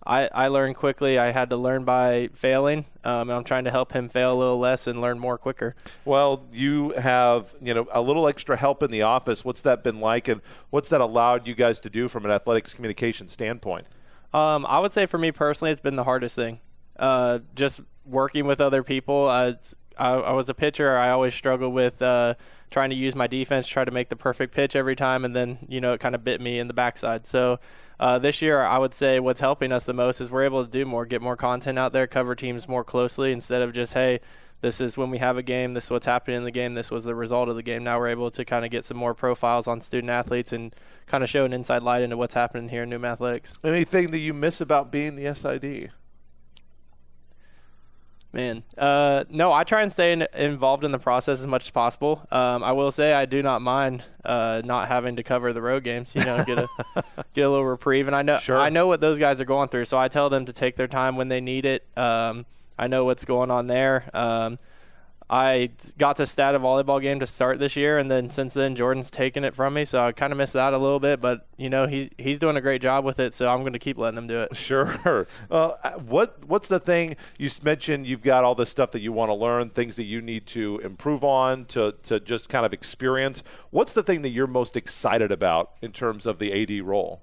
I, 0.08 0.30
I 0.34 0.48
learned 0.48 0.78
quickly. 0.78 1.20
I 1.20 1.32
had 1.32 1.50
to 1.50 1.58
learn 1.58 1.84
by 1.84 2.30
failing. 2.34 2.86
Um, 3.04 3.30
I'm 3.30 3.44
trying 3.44 3.66
to 3.66 3.72
help 3.72 3.92
him 3.92 4.08
fail 4.08 4.34
a 4.34 4.38
little 4.38 4.58
less 4.58 4.88
and 4.88 5.02
learn 5.02 5.20
more 5.20 5.38
quicker. 5.38 5.76
Well, 6.06 6.46
you 6.54 6.92
have 6.92 7.54
you 7.62 7.74
know 7.74 7.88
a 7.92 8.02
little 8.02 8.28
extra 8.28 8.56
help 8.56 8.82
in 8.82 8.90
the 8.90 9.02
office. 9.02 9.44
What's 9.44 9.62
that 9.62 9.84
been 9.84 10.00
like, 10.00 10.30
and 10.30 10.42
what's 10.70 10.88
that 10.90 11.02
allowed 11.02 11.46
you 11.46 11.56
guys 11.56 11.82
to 11.82 11.90
do 11.90 12.08
from 12.08 12.24
an 12.24 12.32
athletics 12.32 12.74
communication 12.74 13.28
standpoint? 13.28 13.86
Um, 14.34 14.66
I 14.66 14.80
would 14.80 14.92
say 14.92 15.06
for 15.06 15.18
me 15.18 15.32
personally, 15.32 15.72
it's 15.72 15.82
been 15.82 15.96
the 15.96 16.04
hardest 16.04 16.36
thing. 16.36 16.60
Uh, 16.98 17.40
just 17.56 17.80
working 18.06 18.46
with 18.46 18.60
other 18.60 18.84
people. 18.84 19.28
Uh, 19.28 19.54
I, 19.98 20.10
I, 20.10 20.34
was 20.34 20.50
a 20.50 20.54
pitcher. 20.54 20.98
I 20.98 21.10
always 21.10 21.34
struggled 21.34 21.74
with 21.74 22.02
uh, 22.02 22.36
trying 22.70 22.90
to 22.90 22.96
use 22.96 23.16
my 23.16 23.28
defense, 23.28 23.68
try 23.68 23.86
to 23.86 23.92
make 23.92 24.10
the 24.10 24.16
perfect 24.16 24.54
pitch 24.54 24.76
every 24.76 24.96
time, 24.96 25.26
and 25.26 25.36
then 25.36 25.60
you 25.68 25.82
know 25.82 25.94
it 25.94 26.00
kind 26.00 26.16
of 26.16 26.24
bit 26.24 26.42
me 26.42 26.60
in 26.60 26.68
the 26.68 26.74
backside. 26.74 27.26
So 27.26 27.60
uh, 28.00 28.20
this 28.20 28.42
year, 28.42 28.62
I 28.62 28.78
would 28.78 28.94
say 28.94 29.20
what's 29.20 29.40
helping 29.40 29.72
us 29.72 29.86
the 29.86 29.94
most 29.94 30.22
is 30.22 30.30
we're 30.30 30.44
able 30.44 30.64
to 30.64 30.70
do 30.70 30.86
more, 30.86 31.06
get 31.06 31.22
more 31.22 31.36
content 31.36 31.80
out 31.80 31.94
there, 31.94 32.08
cover 32.08 32.36
teams 32.36 32.68
more 32.68 32.84
closely 32.84 33.32
instead 33.32 33.62
of 33.62 33.74
just 33.74 33.94
hey, 33.94 34.20
this 34.62 34.82
is 34.82 34.98
when 34.98 35.10
we 35.10 35.20
have 35.20 35.38
a 35.38 35.44
game, 35.44 35.74
this 35.74 35.86
is 35.86 35.92
what's 35.92 36.06
happening 36.06 36.38
in 36.38 36.44
the 36.44 36.52
game, 36.52 36.74
this 36.74 36.90
was 36.90 37.04
the 37.04 37.14
result 37.14 37.50
of 37.50 37.56
the 37.56 37.64
game. 37.64 37.84
Now 37.84 38.00
we're 38.00 38.08
able 38.08 38.32
to 38.32 38.44
kind 38.44 38.66
of 38.66 38.72
get 38.72 38.86
some 38.86 38.98
more 38.98 39.14
profiles 39.14 39.68
on 39.68 39.82
student 39.82 40.10
athletes 40.10 40.52
and 40.52 40.74
kind 41.06 41.24
of 41.24 41.30
show 41.30 41.46
an 41.46 41.54
inside 41.54 41.84
light 41.84 42.02
into 42.02 42.18
what's 42.18 42.34
happening 42.34 42.70
here 42.70 42.84
in 42.84 42.90
Newman 42.90 43.12
Athletics. 43.12 43.54
Anything 43.64 44.08
that 44.12 44.20
you 44.20 44.34
miss 44.34 44.60
about 44.60 44.92
being 44.92 45.16
the 45.16 45.34
SID? 45.34 45.92
Man, 48.34 48.64
uh, 48.78 49.24
no, 49.30 49.54
I 49.54 49.64
try 49.64 49.82
and 49.82 49.92
stay 49.92 50.12
in, 50.12 50.28
involved 50.36 50.84
in 50.84 50.92
the 50.92 51.00
process 51.00 51.40
as 51.40 51.48
much 51.48 51.64
as 51.64 51.72
possible. 51.72 52.28
Um, 52.30 52.62
I 52.62 52.74
will 52.74 52.92
say 52.92 53.14
I 53.14 53.26
do 53.26 53.42
not 53.42 53.62
mind 53.62 54.04
uh, 54.26 54.62
not 54.66 54.90
having 54.90 55.16
to 55.16 55.24
cover 55.24 55.54
the 55.54 55.62
road 55.62 55.84
games. 55.86 56.14
You 56.14 56.26
know, 56.26 56.44
get 56.44 56.60
a 56.60 56.68
get 57.34 57.44
a 57.44 57.50
little 57.50 57.66
reprieve, 57.66 58.06
and 58.06 58.16
I 58.16 58.24
know 58.24 58.38
sure. 58.38 58.60
I 58.60 58.68
know 58.70 58.86
what 58.86 59.00
those 59.00 59.18
guys 59.18 59.40
are 59.40 59.46
going 59.46 59.70
through, 59.70 59.86
so 59.86 59.98
I 59.98 60.10
tell 60.10 60.30
them 60.30 60.46
to 60.46 60.54
take 60.54 60.76
their 60.76 60.88
time 60.88 61.16
when 61.16 61.30
they 61.30 61.40
need 61.40 61.66
it. 61.66 61.86
Um, 61.98 62.46
I 62.78 62.88
know 62.88 63.06
what's 63.06 63.26
going 63.26 63.52
on 63.52 63.68
there. 63.68 64.10
Um, 64.14 64.58
I 65.30 65.72
got 65.98 66.16
to 66.18 66.26
stat 66.26 66.56
a 66.56 66.60
volleyball 66.60 67.02
game 67.02 67.20
to 67.20 67.28
start 67.28 67.60
this 67.60 67.76
year, 67.76 67.98
and 67.98 68.10
then 68.10 68.30
since 68.30 68.54
then 68.54 68.76
Jordan's 68.76 69.10
taken 69.10 69.44
it 69.44 69.54
from 69.54 69.74
me, 69.74 69.84
so 69.84 70.00
I 70.02 70.14
kind 70.14 70.32
of 70.32 70.38
missed 70.38 70.54
that 70.54 70.74
a 70.74 70.78
little 70.78 71.02
bit. 71.02 71.20
But 71.20 71.46
you 71.58 71.70
know 71.70 71.86
he's 71.86 72.10
he's 72.18 72.40
doing 72.40 72.56
a 72.56 72.62
great 72.62 72.82
job 72.82 73.04
with 73.04 73.20
it, 73.20 73.34
so 73.34 73.50
I'm 73.50 73.60
going 73.60 73.74
to 73.74 73.80
keep 73.80 73.98
letting 73.98 74.18
him 74.18 74.28
do 74.28 74.40
it. 74.40 74.56
Sure. 74.56 75.28
Uh, 75.50 75.92
what 76.00 76.46
what's 76.48 76.68
the 76.68 76.80
thing 76.80 77.16
you 77.38 77.50
mentioned? 77.64 78.06
You've 78.06 78.22
got 78.24 78.44
all 78.44 78.56
this 78.56 78.70
stuff 78.70 78.92
that 78.92 79.02
you 79.02 79.12
want 79.12 79.30
to 79.30 79.34
learn, 79.34 79.70
things 79.70 79.96
that 79.96 80.04
you 80.04 80.22
need 80.22 80.46
to 80.48 80.80
improve 80.80 81.24
on, 81.24 81.66
to 81.66 81.94
to 82.04 82.20
just 82.20 82.50
kind 82.50 82.66
of 82.66 82.74
experience. 82.74 83.44
What's 83.70 83.94
the 83.94 84.04
thing 84.04 84.22
that 84.22 84.30
you're 84.30 84.48
most 84.48 84.76
excited 84.76 85.32
about 85.32 85.72
in 85.82 85.92
terms 85.92 86.26
of 86.26 86.40
the 86.40 86.54
AD 86.54 86.86
role? 86.86 87.22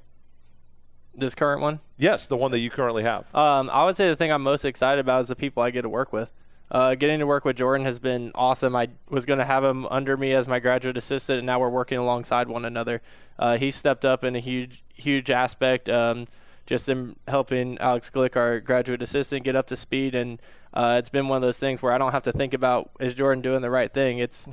This 1.17 1.35
current 1.35 1.61
one? 1.61 1.81
Yes, 1.97 2.27
the 2.27 2.37
one 2.37 2.51
that 2.51 2.59
you 2.59 2.71
currently 2.71 3.05
have. 3.05 3.33
Um, 3.35 3.71
I 3.71 3.85
would 3.85 3.97
say 3.97 4.09
the 4.09 4.17
thing 4.17 4.33
I'm 4.33 4.43
most 4.43 4.65
excited 4.65 5.01
about 5.01 5.23
is 5.23 5.29
the 5.29 5.37
people 5.37 5.63
I 5.63 5.71
get 5.71 5.83
to 5.83 5.89
work 5.89 6.13
with. 6.13 6.31
Uh, 6.71 6.95
getting 6.95 7.21
to 7.21 7.27
work 7.27 7.45
with 7.45 7.57
Jordan 7.57 7.87
has 7.87 7.99
been 8.01 8.33
awesome. 8.35 8.75
I 8.75 8.89
was 9.09 9.27
going 9.27 9.39
to 9.39 9.45
have 9.45 9.63
him 9.63 9.87
under 9.87 10.17
me 10.17 10.33
as 10.33 10.49
my 10.49 10.59
graduate 10.59 10.97
assistant, 10.97 11.39
and 11.39 11.47
now 11.47 11.61
we're 11.61 11.69
working 11.69 11.99
alongside 11.99 12.49
one 12.49 12.65
another. 12.65 13.01
Uh, 13.39 13.59
he 13.59 13.71
stepped 13.71 14.05
up 14.05 14.25
in 14.25 14.35
a 14.35 14.41
huge, 14.41 14.83
huge 14.95 15.31
aspect, 15.31 15.89
um, 15.89 16.27
just 16.67 16.89
in 16.89 17.17
helping 17.29 17.79
Alex 17.79 18.11
Glick, 18.11 18.35
our 18.35 18.59
graduate 18.61 19.03
assistant, 19.03 19.45
get 19.45 19.55
up 19.55 19.67
to 19.69 19.77
speed. 19.77 20.15
And 20.15 20.41
uh, 20.73 20.97
it's 20.99 21.11
been 21.11 21.29
one 21.29 21.37
of 21.37 21.43
those 21.43 21.59
things 21.59 21.83
where 21.83 21.93
I 21.93 21.99
don't 21.99 22.13
have 22.13 22.23
to 22.25 22.33
think 22.33 22.55
about 22.55 22.91
is 22.99 23.15
Jordan 23.15 23.43
doing 23.43 23.61
the 23.61 23.71
right 23.71 23.93
thing. 23.93 24.19
It's 24.19 24.47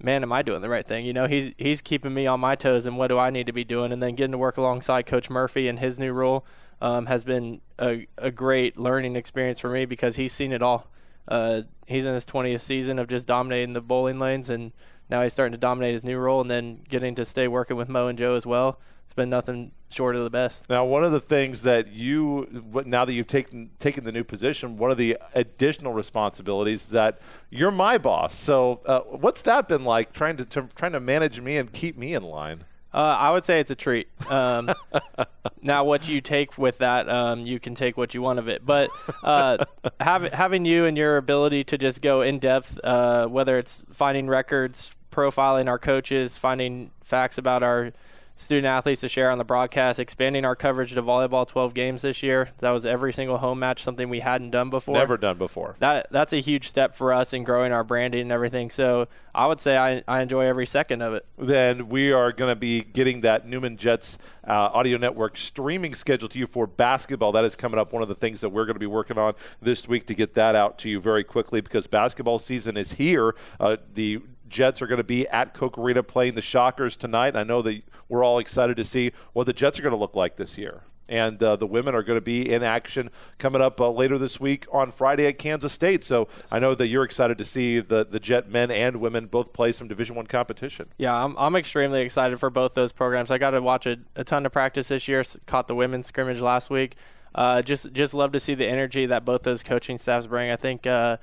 man, 0.00 0.22
am 0.22 0.32
I 0.32 0.42
doing 0.42 0.60
the 0.60 0.68
right 0.68 0.86
thing? 0.86 1.04
You 1.04 1.12
know, 1.12 1.26
he's 1.26 1.52
he's 1.58 1.80
keeping 1.80 2.14
me 2.14 2.26
on 2.26 2.40
my 2.40 2.54
toes, 2.54 2.86
and 2.86 2.96
what 2.96 3.08
do 3.08 3.18
I 3.18 3.30
need 3.30 3.46
to 3.46 3.52
be 3.52 3.64
doing? 3.64 3.92
And 3.92 4.02
then 4.02 4.14
getting 4.14 4.32
to 4.32 4.38
work 4.38 4.56
alongside 4.56 5.06
Coach 5.06 5.30
Murphy 5.30 5.68
and 5.68 5.78
his 5.78 5.98
new 5.98 6.12
role 6.12 6.44
um, 6.80 7.06
has 7.06 7.24
been 7.24 7.60
a, 7.78 8.06
a 8.16 8.30
great 8.30 8.78
learning 8.78 9.16
experience 9.16 9.60
for 9.60 9.70
me 9.70 9.84
because 9.84 10.16
he's 10.16 10.32
seen 10.32 10.52
it 10.52 10.62
all. 10.62 10.88
Uh, 11.26 11.62
he's 11.86 12.06
in 12.06 12.14
his 12.14 12.24
20th 12.24 12.60
season 12.60 12.98
of 12.98 13.06
just 13.06 13.26
dominating 13.26 13.74
the 13.74 13.80
bowling 13.80 14.18
lanes, 14.18 14.48
and 14.50 14.72
now 15.10 15.22
he's 15.22 15.32
starting 15.32 15.52
to 15.52 15.58
dominate 15.58 15.94
his 15.94 16.04
new 16.04 16.18
role, 16.18 16.40
and 16.40 16.50
then 16.50 16.80
getting 16.88 17.14
to 17.16 17.24
stay 17.24 17.48
working 17.48 17.76
with 17.76 17.88
Mo 17.88 18.08
and 18.08 18.18
Joe 18.18 18.34
as 18.34 18.46
well. 18.46 18.78
It's 19.04 19.14
been 19.14 19.30
nothing 19.30 19.72
short 19.88 20.16
of 20.16 20.24
the 20.24 20.30
best. 20.30 20.68
Now, 20.68 20.84
one 20.84 21.02
of 21.02 21.12
the 21.12 21.20
things 21.20 21.62
that 21.62 21.90
you, 21.90 22.62
now 22.84 23.06
that 23.06 23.12
you've 23.14 23.26
taken 23.26 23.70
taken 23.78 24.04
the 24.04 24.12
new 24.12 24.24
position, 24.24 24.76
one 24.76 24.90
of 24.90 24.98
the 24.98 25.16
additional 25.34 25.94
responsibilities 25.94 26.86
that 26.86 27.18
you're 27.48 27.70
my 27.70 27.96
boss. 27.96 28.34
So, 28.34 28.80
uh, 28.84 29.00
what's 29.00 29.42
that 29.42 29.66
been 29.66 29.84
like 29.84 30.12
trying 30.12 30.36
to, 30.36 30.44
to 30.44 30.68
trying 30.74 30.92
to 30.92 31.00
manage 31.00 31.40
me 31.40 31.56
and 31.56 31.72
keep 31.72 31.96
me 31.96 32.12
in 32.12 32.22
line? 32.22 32.64
Uh, 32.92 33.16
I 33.18 33.30
would 33.30 33.44
say 33.44 33.60
it's 33.60 33.70
a 33.70 33.74
treat. 33.74 34.08
Um, 34.30 34.70
now, 35.62 35.84
what 35.84 36.08
you 36.08 36.20
take 36.20 36.56
with 36.56 36.78
that, 36.78 37.08
um, 37.08 37.46
you 37.46 37.60
can 37.60 37.74
take 37.74 37.96
what 37.96 38.14
you 38.14 38.22
want 38.22 38.38
of 38.38 38.48
it. 38.48 38.64
But 38.64 38.90
uh, 39.22 39.64
have, 40.00 40.24
having 40.32 40.64
you 40.64 40.86
and 40.86 40.96
your 40.96 41.18
ability 41.18 41.64
to 41.64 41.78
just 41.78 42.00
go 42.00 42.22
in 42.22 42.38
depth, 42.38 42.78
uh, 42.82 43.26
whether 43.26 43.58
it's 43.58 43.84
finding 43.92 44.26
records, 44.26 44.94
profiling 45.10 45.68
our 45.68 45.78
coaches, 45.78 46.36
finding 46.36 46.90
facts 47.02 47.38
about 47.38 47.62
our 47.62 47.92
student 48.38 48.66
athletes 48.66 49.00
to 49.00 49.08
share 49.08 49.30
on 49.30 49.38
the 49.38 49.44
broadcast, 49.44 49.98
expanding 49.98 50.44
our 50.44 50.54
coverage 50.54 50.92
to 50.92 51.02
volleyball 51.02 51.46
12 51.46 51.74
games 51.74 52.02
this 52.02 52.22
year. 52.22 52.50
That 52.58 52.70
was 52.70 52.86
every 52.86 53.12
single 53.12 53.38
home 53.38 53.58
match, 53.58 53.82
something 53.82 54.08
we 54.08 54.20
hadn't 54.20 54.50
done 54.50 54.70
before. 54.70 54.94
Never 54.94 55.16
done 55.16 55.38
before. 55.38 55.74
That 55.80 56.06
that's 56.10 56.32
a 56.32 56.38
huge 56.38 56.68
step 56.68 56.94
for 56.94 57.12
us 57.12 57.32
in 57.32 57.42
growing 57.42 57.72
our 57.72 57.82
branding 57.82 58.22
and 58.22 58.32
everything. 58.32 58.70
So 58.70 59.08
I 59.34 59.46
would 59.46 59.60
say 59.60 59.76
I, 59.76 60.04
I 60.06 60.22
enjoy 60.22 60.46
every 60.46 60.66
second 60.66 61.02
of 61.02 61.14
it. 61.14 61.26
Then 61.36 61.88
we 61.88 62.12
are 62.12 62.32
going 62.32 62.50
to 62.50 62.56
be 62.56 62.82
getting 62.82 63.22
that 63.22 63.46
Newman 63.46 63.76
Jets 63.76 64.18
uh, 64.46 64.70
audio 64.72 64.98
network 64.98 65.36
streaming 65.36 65.94
schedule 65.94 66.28
to 66.28 66.38
you 66.38 66.46
for 66.46 66.68
basketball. 66.68 67.32
That 67.32 67.44
is 67.44 67.56
coming 67.56 67.80
up. 67.80 67.92
One 67.92 68.02
of 68.02 68.08
the 68.08 68.14
things 68.14 68.40
that 68.42 68.50
we're 68.50 68.66
going 68.66 68.76
to 68.76 68.80
be 68.80 68.86
working 68.86 69.18
on 69.18 69.34
this 69.60 69.88
week 69.88 70.06
to 70.06 70.14
get 70.14 70.34
that 70.34 70.54
out 70.54 70.78
to 70.78 70.88
you 70.88 71.00
very 71.00 71.24
quickly 71.24 71.60
because 71.60 71.88
basketball 71.88 72.38
season 72.38 72.76
is 72.76 72.92
here. 72.92 73.34
Uh, 73.58 73.78
the 73.94 74.20
Jets 74.48 74.80
are 74.82 74.86
going 74.86 74.98
to 74.98 75.04
be 75.04 75.26
at 75.28 75.54
Koch 75.54 75.78
Arena 75.78 76.02
playing 76.02 76.34
the 76.34 76.42
Shockers 76.42 76.96
tonight. 76.96 77.36
I 77.36 77.44
know 77.44 77.62
that 77.62 77.82
we're 78.08 78.24
all 78.24 78.38
excited 78.38 78.76
to 78.78 78.84
see 78.84 79.12
what 79.32 79.44
the 79.46 79.52
Jets 79.52 79.78
are 79.78 79.82
going 79.82 79.94
to 79.94 79.98
look 79.98 80.16
like 80.16 80.36
this 80.36 80.56
year. 80.58 80.82
and 81.08 81.42
uh, 81.42 81.56
the 81.56 81.66
women 81.66 81.94
are 81.94 82.02
going 82.02 82.18
to 82.18 82.24
be 82.24 82.52
in 82.52 82.62
action 82.62 83.10
coming 83.38 83.62
up 83.62 83.80
uh, 83.80 83.90
later 83.90 84.18
this 84.18 84.38
week 84.38 84.66
on 84.70 84.92
Friday 84.92 85.26
at 85.26 85.38
Kansas 85.38 85.72
State. 85.72 86.04
So 86.04 86.28
I 86.52 86.58
know 86.58 86.74
that 86.74 86.86
you're 86.88 87.04
excited 87.04 87.38
to 87.38 87.44
see 87.46 87.80
the 87.80 88.04
the 88.04 88.20
Jet 88.20 88.50
men 88.50 88.70
and 88.70 88.96
women 88.96 89.26
both 89.26 89.52
play 89.54 89.72
some 89.72 89.88
Division 89.88 90.16
One 90.16 90.26
competition. 90.26 90.88
Yeah, 90.98 91.14
I'm, 91.24 91.34
I'm 91.38 91.56
extremely 91.56 92.02
excited 92.02 92.38
for 92.38 92.50
both 92.50 92.74
those 92.74 92.92
programs. 92.92 93.30
I 93.30 93.38
got 93.38 93.52
to 93.52 93.62
watch 93.62 93.86
a, 93.86 93.96
a 94.16 94.24
ton 94.24 94.44
of 94.44 94.52
practice 94.52 94.88
this 94.88 95.08
year. 95.08 95.24
Caught 95.46 95.68
the 95.68 95.74
women's 95.74 96.06
scrimmage 96.08 96.40
last 96.40 96.68
week. 96.68 96.94
Uh, 97.34 97.62
just 97.62 97.92
just 97.92 98.12
love 98.14 98.32
to 98.32 98.40
see 98.40 98.54
the 98.54 98.66
energy 98.66 99.06
that 99.06 99.24
both 99.24 99.42
those 99.44 99.62
coaching 99.62 99.96
staffs 99.98 100.26
bring. 100.26 100.50
I 100.50 100.56
think. 100.56 100.86
Uh, 100.86 101.16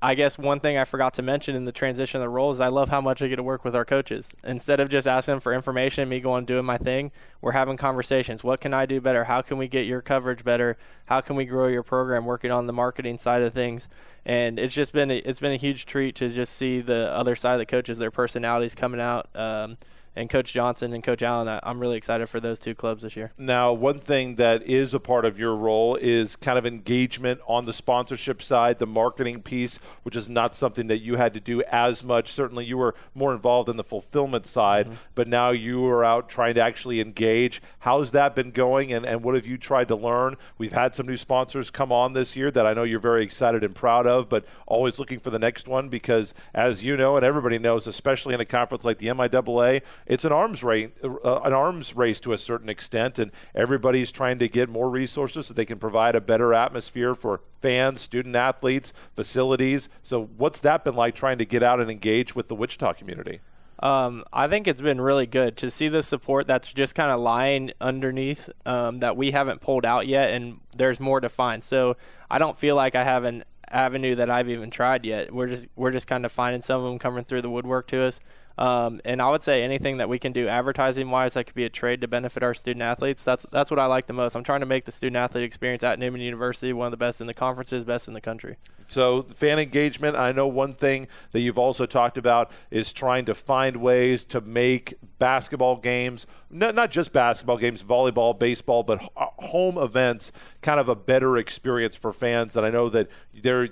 I 0.00 0.14
guess 0.14 0.38
one 0.38 0.60
thing 0.60 0.78
I 0.78 0.84
forgot 0.84 1.14
to 1.14 1.22
mention 1.22 1.56
in 1.56 1.64
the 1.64 1.72
transition 1.72 2.20
of 2.20 2.22
the 2.22 2.28
role 2.28 2.52
is 2.52 2.60
I 2.60 2.68
love 2.68 2.88
how 2.88 3.00
much 3.00 3.20
I 3.20 3.26
get 3.26 3.36
to 3.36 3.42
work 3.42 3.64
with 3.64 3.74
our 3.74 3.84
coaches. 3.84 4.32
Instead 4.44 4.78
of 4.78 4.88
just 4.88 5.08
asking 5.08 5.40
for 5.40 5.52
information, 5.52 6.08
me 6.08 6.20
going 6.20 6.44
doing 6.44 6.64
my 6.64 6.78
thing, 6.78 7.10
we're 7.40 7.52
having 7.52 7.76
conversations. 7.76 8.44
What 8.44 8.60
can 8.60 8.72
I 8.72 8.86
do 8.86 9.00
better? 9.00 9.24
How 9.24 9.42
can 9.42 9.58
we 9.58 9.66
get 9.66 9.86
your 9.86 10.00
coverage 10.00 10.44
better? 10.44 10.76
How 11.06 11.20
can 11.20 11.34
we 11.34 11.46
grow 11.46 11.66
your 11.66 11.82
program? 11.82 12.26
Working 12.26 12.52
on 12.52 12.68
the 12.68 12.72
marketing 12.72 13.18
side 13.18 13.42
of 13.42 13.52
things, 13.52 13.88
and 14.24 14.56
it's 14.60 14.74
just 14.74 14.92
been 14.92 15.10
a, 15.10 15.16
it's 15.16 15.40
been 15.40 15.52
a 15.52 15.56
huge 15.56 15.84
treat 15.84 16.14
to 16.16 16.28
just 16.28 16.54
see 16.54 16.80
the 16.80 17.10
other 17.10 17.34
side 17.34 17.54
of 17.54 17.58
the 17.58 17.66
coaches, 17.66 17.98
their 17.98 18.12
personalities 18.12 18.76
coming 18.76 19.00
out. 19.00 19.28
Um, 19.34 19.78
and 20.18 20.28
Coach 20.28 20.52
Johnson 20.52 20.92
and 20.92 21.02
Coach 21.02 21.22
Allen. 21.22 21.60
I'm 21.62 21.78
really 21.78 21.96
excited 21.96 22.28
for 22.28 22.40
those 22.40 22.58
two 22.58 22.74
clubs 22.74 23.04
this 23.04 23.16
year. 23.16 23.32
Now, 23.38 23.72
one 23.72 24.00
thing 24.00 24.34
that 24.34 24.64
is 24.64 24.92
a 24.92 24.98
part 24.98 25.24
of 25.24 25.38
your 25.38 25.54
role 25.54 25.94
is 25.94 26.34
kind 26.34 26.58
of 26.58 26.66
engagement 26.66 27.40
on 27.46 27.66
the 27.66 27.72
sponsorship 27.72 28.42
side, 28.42 28.78
the 28.78 28.86
marketing 28.86 29.42
piece, 29.42 29.78
which 30.02 30.16
is 30.16 30.28
not 30.28 30.56
something 30.56 30.88
that 30.88 30.98
you 30.98 31.16
had 31.16 31.34
to 31.34 31.40
do 31.40 31.62
as 31.62 32.02
much. 32.02 32.32
Certainly, 32.32 32.66
you 32.66 32.76
were 32.76 32.96
more 33.14 33.32
involved 33.32 33.68
in 33.68 33.76
the 33.76 33.84
fulfillment 33.84 34.44
side, 34.44 34.86
mm-hmm. 34.86 34.96
but 35.14 35.28
now 35.28 35.50
you 35.50 35.86
are 35.86 36.04
out 36.04 36.28
trying 36.28 36.54
to 36.54 36.60
actually 36.60 37.00
engage. 37.00 37.62
How's 37.80 38.10
that 38.10 38.34
been 38.34 38.50
going, 38.50 38.92
and, 38.92 39.06
and 39.06 39.22
what 39.22 39.36
have 39.36 39.46
you 39.46 39.56
tried 39.56 39.88
to 39.88 39.96
learn? 39.96 40.36
We've 40.58 40.72
had 40.72 40.96
some 40.96 41.06
new 41.06 41.16
sponsors 41.16 41.70
come 41.70 41.92
on 41.92 42.12
this 42.12 42.34
year 42.34 42.50
that 42.50 42.66
I 42.66 42.74
know 42.74 42.82
you're 42.82 42.98
very 42.98 43.22
excited 43.22 43.62
and 43.62 43.74
proud 43.74 44.06
of, 44.08 44.28
but 44.28 44.44
always 44.66 44.98
looking 44.98 45.20
for 45.20 45.30
the 45.30 45.38
next 45.38 45.68
one 45.68 45.88
because, 45.88 46.34
as 46.52 46.82
you 46.82 46.96
know, 46.96 47.16
and 47.16 47.24
everybody 47.24 47.58
knows, 47.58 47.86
especially 47.86 48.34
in 48.34 48.40
a 48.40 48.44
conference 48.44 48.84
like 48.84 48.98
the 48.98 49.06
MIAA, 49.06 49.82
it's 50.08 50.24
an 50.24 50.32
arms 50.32 50.64
race, 50.64 50.90
uh, 51.04 51.40
an 51.42 51.52
arms 51.52 51.94
race 51.94 52.18
to 52.20 52.32
a 52.32 52.38
certain 52.38 52.68
extent, 52.68 53.18
and 53.18 53.30
everybody's 53.54 54.10
trying 54.10 54.38
to 54.40 54.48
get 54.48 54.68
more 54.68 54.90
resources 54.90 55.46
so 55.46 55.54
they 55.54 55.66
can 55.66 55.78
provide 55.78 56.16
a 56.16 56.20
better 56.20 56.54
atmosphere 56.54 57.14
for 57.14 57.42
fans, 57.60 58.00
student 58.00 58.34
athletes, 58.34 58.92
facilities. 59.14 59.88
So, 60.02 60.24
what's 60.36 60.60
that 60.60 60.82
been 60.82 60.96
like 60.96 61.14
trying 61.14 61.38
to 61.38 61.44
get 61.44 61.62
out 61.62 61.78
and 61.78 61.90
engage 61.90 62.34
with 62.34 62.48
the 62.48 62.54
Wichita 62.54 62.94
community? 62.94 63.40
Um, 63.80 64.24
I 64.32 64.48
think 64.48 64.66
it's 64.66 64.80
been 64.80 65.00
really 65.00 65.26
good 65.26 65.56
to 65.58 65.70
see 65.70 65.88
the 65.88 66.02
support 66.02 66.48
that's 66.48 66.72
just 66.72 66.96
kind 66.96 67.12
of 67.12 67.20
lying 67.20 67.70
underneath 67.80 68.50
um, 68.66 69.00
that 69.00 69.16
we 69.16 69.30
haven't 69.30 69.60
pulled 69.60 69.84
out 69.84 70.08
yet, 70.08 70.30
and 70.30 70.60
there's 70.76 70.98
more 70.98 71.20
to 71.20 71.28
find. 71.28 71.62
So 71.62 71.96
I 72.28 72.38
don't 72.38 72.56
feel 72.56 72.74
like 72.74 72.96
I 72.96 73.04
have 73.04 73.24
an 73.24 73.44
avenue 73.70 74.16
that 74.16 74.30
I've 74.30 74.48
even 74.48 74.70
tried 74.70 75.04
yet. 75.04 75.32
We're 75.32 75.46
just 75.46 75.68
we're 75.76 75.92
just 75.92 76.06
kind 76.06 76.24
of 76.24 76.32
finding 76.32 76.62
some 76.62 76.82
of 76.82 76.88
them 76.88 76.98
coming 76.98 77.24
through 77.24 77.42
the 77.42 77.50
woodwork 77.50 77.86
to 77.88 78.02
us. 78.02 78.20
Um, 78.58 79.00
and 79.04 79.22
I 79.22 79.30
would 79.30 79.44
say 79.44 79.62
anything 79.62 79.98
that 79.98 80.08
we 80.08 80.18
can 80.18 80.32
do 80.32 80.48
advertising 80.48 81.10
wise 81.10 81.34
that 81.34 81.44
could 81.44 81.54
be 81.54 81.64
a 81.64 81.70
trade 81.70 82.00
to 82.00 82.08
benefit 82.08 82.42
our 82.42 82.54
student 82.54 82.82
athletes. 82.82 83.22
That's 83.22 83.46
that's 83.52 83.70
what 83.70 83.78
I 83.78 83.86
like 83.86 84.06
the 84.06 84.12
most. 84.12 84.34
I'm 84.34 84.42
trying 84.42 84.60
to 84.60 84.66
make 84.66 84.84
the 84.84 84.90
student 84.90 85.16
athlete 85.16 85.44
experience 85.44 85.84
at 85.84 85.98
Newman 86.00 86.20
University 86.20 86.72
one 86.72 86.88
of 86.88 86.90
the 86.90 86.96
best 86.96 87.20
in 87.20 87.28
the 87.28 87.34
conferences, 87.34 87.84
best 87.84 88.08
in 88.08 88.14
the 88.14 88.20
country. 88.20 88.56
So 88.86 89.22
fan 89.22 89.60
engagement. 89.60 90.16
I 90.16 90.32
know 90.32 90.48
one 90.48 90.74
thing 90.74 91.06
that 91.32 91.40
you've 91.40 91.58
also 91.58 91.86
talked 91.86 92.18
about 92.18 92.50
is 92.70 92.92
trying 92.92 93.26
to 93.26 93.34
find 93.34 93.76
ways 93.76 94.24
to 94.26 94.40
make 94.40 94.94
basketball 95.18 95.76
games, 95.76 96.26
not, 96.50 96.74
not 96.74 96.90
just 96.90 97.12
basketball 97.12 97.58
games, 97.58 97.82
volleyball, 97.82 98.36
baseball, 98.36 98.82
but 98.82 99.00
home 99.16 99.78
events, 99.78 100.32
kind 100.62 100.80
of 100.80 100.88
a 100.88 100.96
better 100.96 101.36
experience 101.36 101.94
for 101.94 102.12
fans. 102.12 102.56
And 102.56 102.66
I 102.66 102.70
know 102.70 102.88
that 102.88 103.08
there 103.34 103.68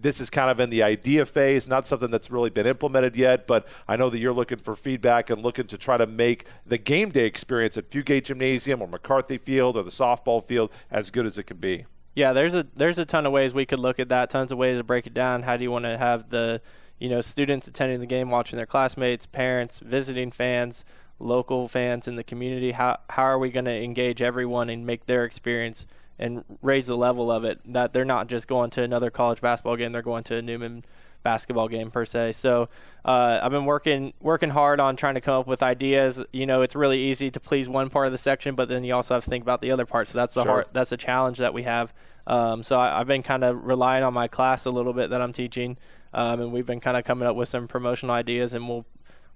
this 0.00 0.20
is 0.20 0.30
kind 0.30 0.50
of 0.50 0.60
in 0.60 0.70
the 0.70 0.82
idea 0.82 1.26
phase, 1.26 1.68
not 1.68 1.86
something 1.86 2.10
that's 2.10 2.30
really 2.30 2.50
been 2.50 2.66
implemented 2.66 3.16
yet, 3.16 3.46
but 3.46 3.66
I 3.88 3.96
know 3.96 4.10
that 4.10 4.18
you're 4.18 4.32
looking 4.32 4.58
for 4.58 4.74
feedback 4.74 5.30
and 5.30 5.42
looking 5.42 5.66
to 5.68 5.78
try 5.78 5.96
to 5.96 6.06
make 6.06 6.46
the 6.66 6.78
game 6.78 7.10
day 7.10 7.26
experience 7.26 7.76
at 7.76 7.90
Fugate 7.90 8.24
Gymnasium 8.24 8.82
or 8.82 8.88
McCarthy 8.88 9.38
Field 9.38 9.76
or 9.76 9.82
the 9.82 9.90
softball 9.90 10.46
field 10.46 10.70
as 10.90 11.10
good 11.10 11.26
as 11.26 11.38
it 11.38 11.44
can 11.44 11.58
be. 11.58 11.86
Yeah, 12.14 12.32
there's 12.32 12.54
a 12.54 12.66
there's 12.74 12.98
a 12.98 13.04
ton 13.04 13.26
of 13.26 13.32
ways 13.32 13.52
we 13.52 13.66
could 13.66 13.80
look 13.80 13.98
at 13.98 14.08
that, 14.08 14.30
tons 14.30 14.52
of 14.52 14.58
ways 14.58 14.78
to 14.78 14.84
break 14.84 15.06
it 15.06 15.14
down. 15.14 15.42
How 15.42 15.56
do 15.56 15.64
you 15.64 15.70
want 15.70 15.84
to 15.84 15.98
have 15.98 16.30
the 16.30 16.60
you 16.98 17.08
know 17.08 17.20
students 17.20 17.66
attending 17.66 18.00
the 18.00 18.06
game, 18.06 18.30
watching 18.30 18.56
their 18.56 18.66
classmates, 18.66 19.26
parents, 19.26 19.80
visiting 19.80 20.30
fans, 20.30 20.84
local 21.18 21.66
fans 21.66 22.06
in 22.06 22.14
the 22.14 22.22
community? 22.22 22.70
How 22.72 22.98
how 23.10 23.24
are 23.24 23.38
we 23.38 23.50
going 23.50 23.64
to 23.64 23.82
engage 23.82 24.22
everyone 24.22 24.70
and 24.70 24.86
make 24.86 25.06
their 25.06 25.24
experience 25.24 25.86
and 26.18 26.44
raise 26.62 26.86
the 26.86 26.96
level 26.96 27.30
of 27.30 27.44
it. 27.44 27.60
That 27.64 27.92
they're 27.92 28.04
not 28.04 28.28
just 28.28 28.48
going 28.48 28.70
to 28.70 28.82
another 28.82 29.10
college 29.10 29.40
basketball 29.40 29.76
game; 29.76 29.92
they're 29.92 30.02
going 30.02 30.24
to 30.24 30.36
a 30.36 30.42
Newman 30.42 30.84
basketball 31.24 31.68
game 31.68 31.90
per 31.90 32.04
se. 32.04 32.32
So 32.32 32.68
uh, 33.04 33.40
I've 33.42 33.50
been 33.50 33.64
working 33.64 34.12
working 34.20 34.50
hard 34.50 34.78
on 34.78 34.94
trying 34.94 35.14
to 35.14 35.20
come 35.20 35.40
up 35.40 35.46
with 35.48 35.62
ideas. 35.62 36.22
You 36.32 36.46
know, 36.46 36.62
it's 36.62 36.76
really 36.76 37.00
easy 37.00 37.30
to 37.32 37.40
please 37.40 37.68
one 37.68 37.90
part 37.90 38.06
of 38.06 38.12
the 38.12 38.18
section, 38.18 38.54
but 38.54 38.68
then 38.68 38.84
you 38.84 38.94
also 38.94 39.14
have 39.14 39.24
to 39.24 39.30
think 39.30 39.42
about 39.42 39.60
the 39.60 39.72
other 39.72 39.86
part. 39.86 40.06
So 40.06 40.18
that's 40.18 40.34
the 40.34 40.44
sure. 40.44 40.52
hard, 40.52 40.66
that's 40.72 40.92
a 40.92 40.96
challenge 40.96 41.38
that 41.38 41.52
we 41.52 41.64
have. 41.64 41.92
Um, 42.26 42.62
so 42.62 42.78
I, 42.78 42.98
have 42.98 43.06
been 43.06 43.22
kind 43.22 43.42
of 43.44 43.64
relying 43.64 44.04
on 44.04 44.14
my 44.14 44.28
class 44.28 44.64
a 44.64 44.70
little 44.70 44.92
bit 44.92 45.10
that 45.10 45.20
I'm 45.20 45.32
teaching, 45.32 45.76
um, 46.14 46.40
and 46.40 46.52
we've 46.52 46.64
been 46.64 46.80
kind 46.80 46.96
of 46.96 47.04
coming 47.04 47.28
up 47.28 47.36
with 47.36 47.48
some 47.48 47.68
promotional 47.68 48.14
ideas, 48.14 48.54
and 48.54 48.68
we'll 48.68 48.86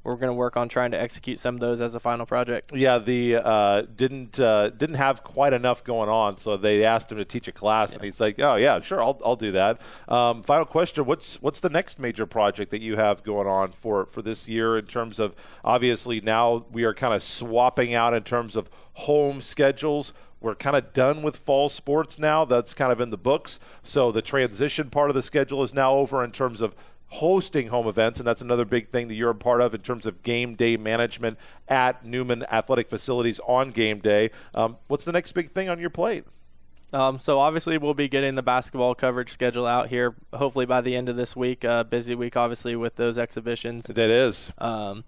we're 0.05 0.15
going 0.15 0.29
to 0.29 0.35
work 0.35 0.57
on 0.57 0.69
trying 0.69 0.91
to 0.93 1.01
execute 1.01 1.39
some 1.39 1.55
of 1.55 1.61
those 1.61 1.81
as 1.81 1.95
a 1.95 2.01
final 2.01 2.25
project. 2.25 2.73
Yeah, 2.75 2.99
the 2.99 3.37
uh, 3.37 3.83
didn't 3.83 4.39
uh, 4.41 4.71
didn't 4.71 4.97
have 4.97 5.23
quite 5.23 5.53
enough 5.53 5.85
going 5.85 6.09
on, 6.09 6.39
so 6.39 6.57
they 6.57 6.85
asked 6.85 7.13
him 7.13 7.19
to 7.19 7.25
teach 7.25 7.49
a 7.49 7.53
class, 7.53 7.91
yeah. 7.91 7.97
and 7.97 8.05
he's 8.05 8.21
like, 8.21 8.41
"Oh 8.41 8.57
yeah, 8.57 8.81
sure, 8.81 9.03
I'll, 9.03 9.21
I'll 9.25 9.37
do 9.37 9.53
that." 9.53 9.81
Um, 10.09 10.43
final 10.43 10.65
question: 10.65 11.05
What's 11.05 11.41
what's 11.43 11.61
the 11.61 11.71
next 11.71 11.99
major 11.99 12.27
project 12.27 12.71
that 12.71 12.81
you 12.81 12.97
have 12.97 13.23
going 13.23 13.47
on 13.47 13.73
for 13.73 14.07
for 14.07 14.23
this 14.23 14.49
year 14.49 14.79
in 14.79 14.87
terms 14.87 15.19
of 15.19 15.35
obviously 15.65 16.21
now 16.21 16.65
we 16.73 16.85
are 16.85 16.95
kind 16.95 17.15
of 17.15 17.23
swapping 17.23 17.95
out 17.95 18.15
in 18.15 18.23
terms 18.23 18.57
of 18.57 18.71
home 18.95 19.41
schedules 19.41 20.13
we're 20.41 20.55
kind 20.55 20.77
of 20.77 20.93
done 20.93 21.23
with 21.23 21.37
fall 21.37 21.69
sports 21.69 22.19
now. 22.19 22.45
That's 22.45 22.75
kind 22.75 22.93
of 22.93 23.01
in 23.01 23.11
the 23.11 23.19
books. 23.19 23.59
So 23.83 24.13
the 24.13 24.23
transition 24.23 24.89
part 24.91 25.11
of 25.11 25.17
the 25.17 25.23
schedule 25.23 25.63
is 25.63 25.75
now 25.75 25.95
over 25.95 26.23
in 26.23 26.31
terms 26.31 26.61
of 26.61 26.77
hosting 27.09 27.69
home 27.69 27.87
events, 27.87 28.19
and 28.21 28.27
that's 28.27 28.43
another 28.43 28.65
big 28.65 28.91
thing 28.91 29.09
that 29.09 29.15
you're 29.15 29.31
a 29.31 29.35
part 29.35 29.61
of 29.61 29.75
in 29.75 29.81
terms 29.81 30.07
of 30.07 30.23
game 30.23 30.55
day 30.55 30.77
management 30.77 31.39
at 31.69 32.05
Newman 32.05 32.45
Athletic 32.51 32.89
Facilities 32.89 33.41
on 33.47 33.71
game 33.71 33.99
day. 33.99 34.31
Um, 34.55 34.77
what's 34.89 35.05
the 35.05 35.13
next 35.13 35.33
big 35.33 35.51
thing 35.51 35.69
on 35.69 35.79
your 35.79 35.91
plate? 35.91 36.25
Um, 36.93 37.19
so 37.19 37.39
obviously 37.39 37.77
we'll 37.77 37.95
be 37.95 38.09
getting 38.09 38.35
the 38.35 38.43
basketball 38.43 38.95
coverage 38.95 39.31
schedule 39.31 39.67
out 39.67 39.89
here 39.89 40.15
hopefully 40.33 40.65
by 40.65 40.81
the 40.81 40.97
end 40.97 41.09
of 41.09 41.17
this 41.17 41.37
week. 41.37 41.65
Uh, 41.65 41.85
busy 41.85 42.15
week, 42.15 42.37
obviously, 42.37 42.77
with 42.77 42.97
those 42.97 43.19
exhibitions. 43.19 43.85
That 43.85 43.99
is. 43.99 44.53
Um, 44.59 45.05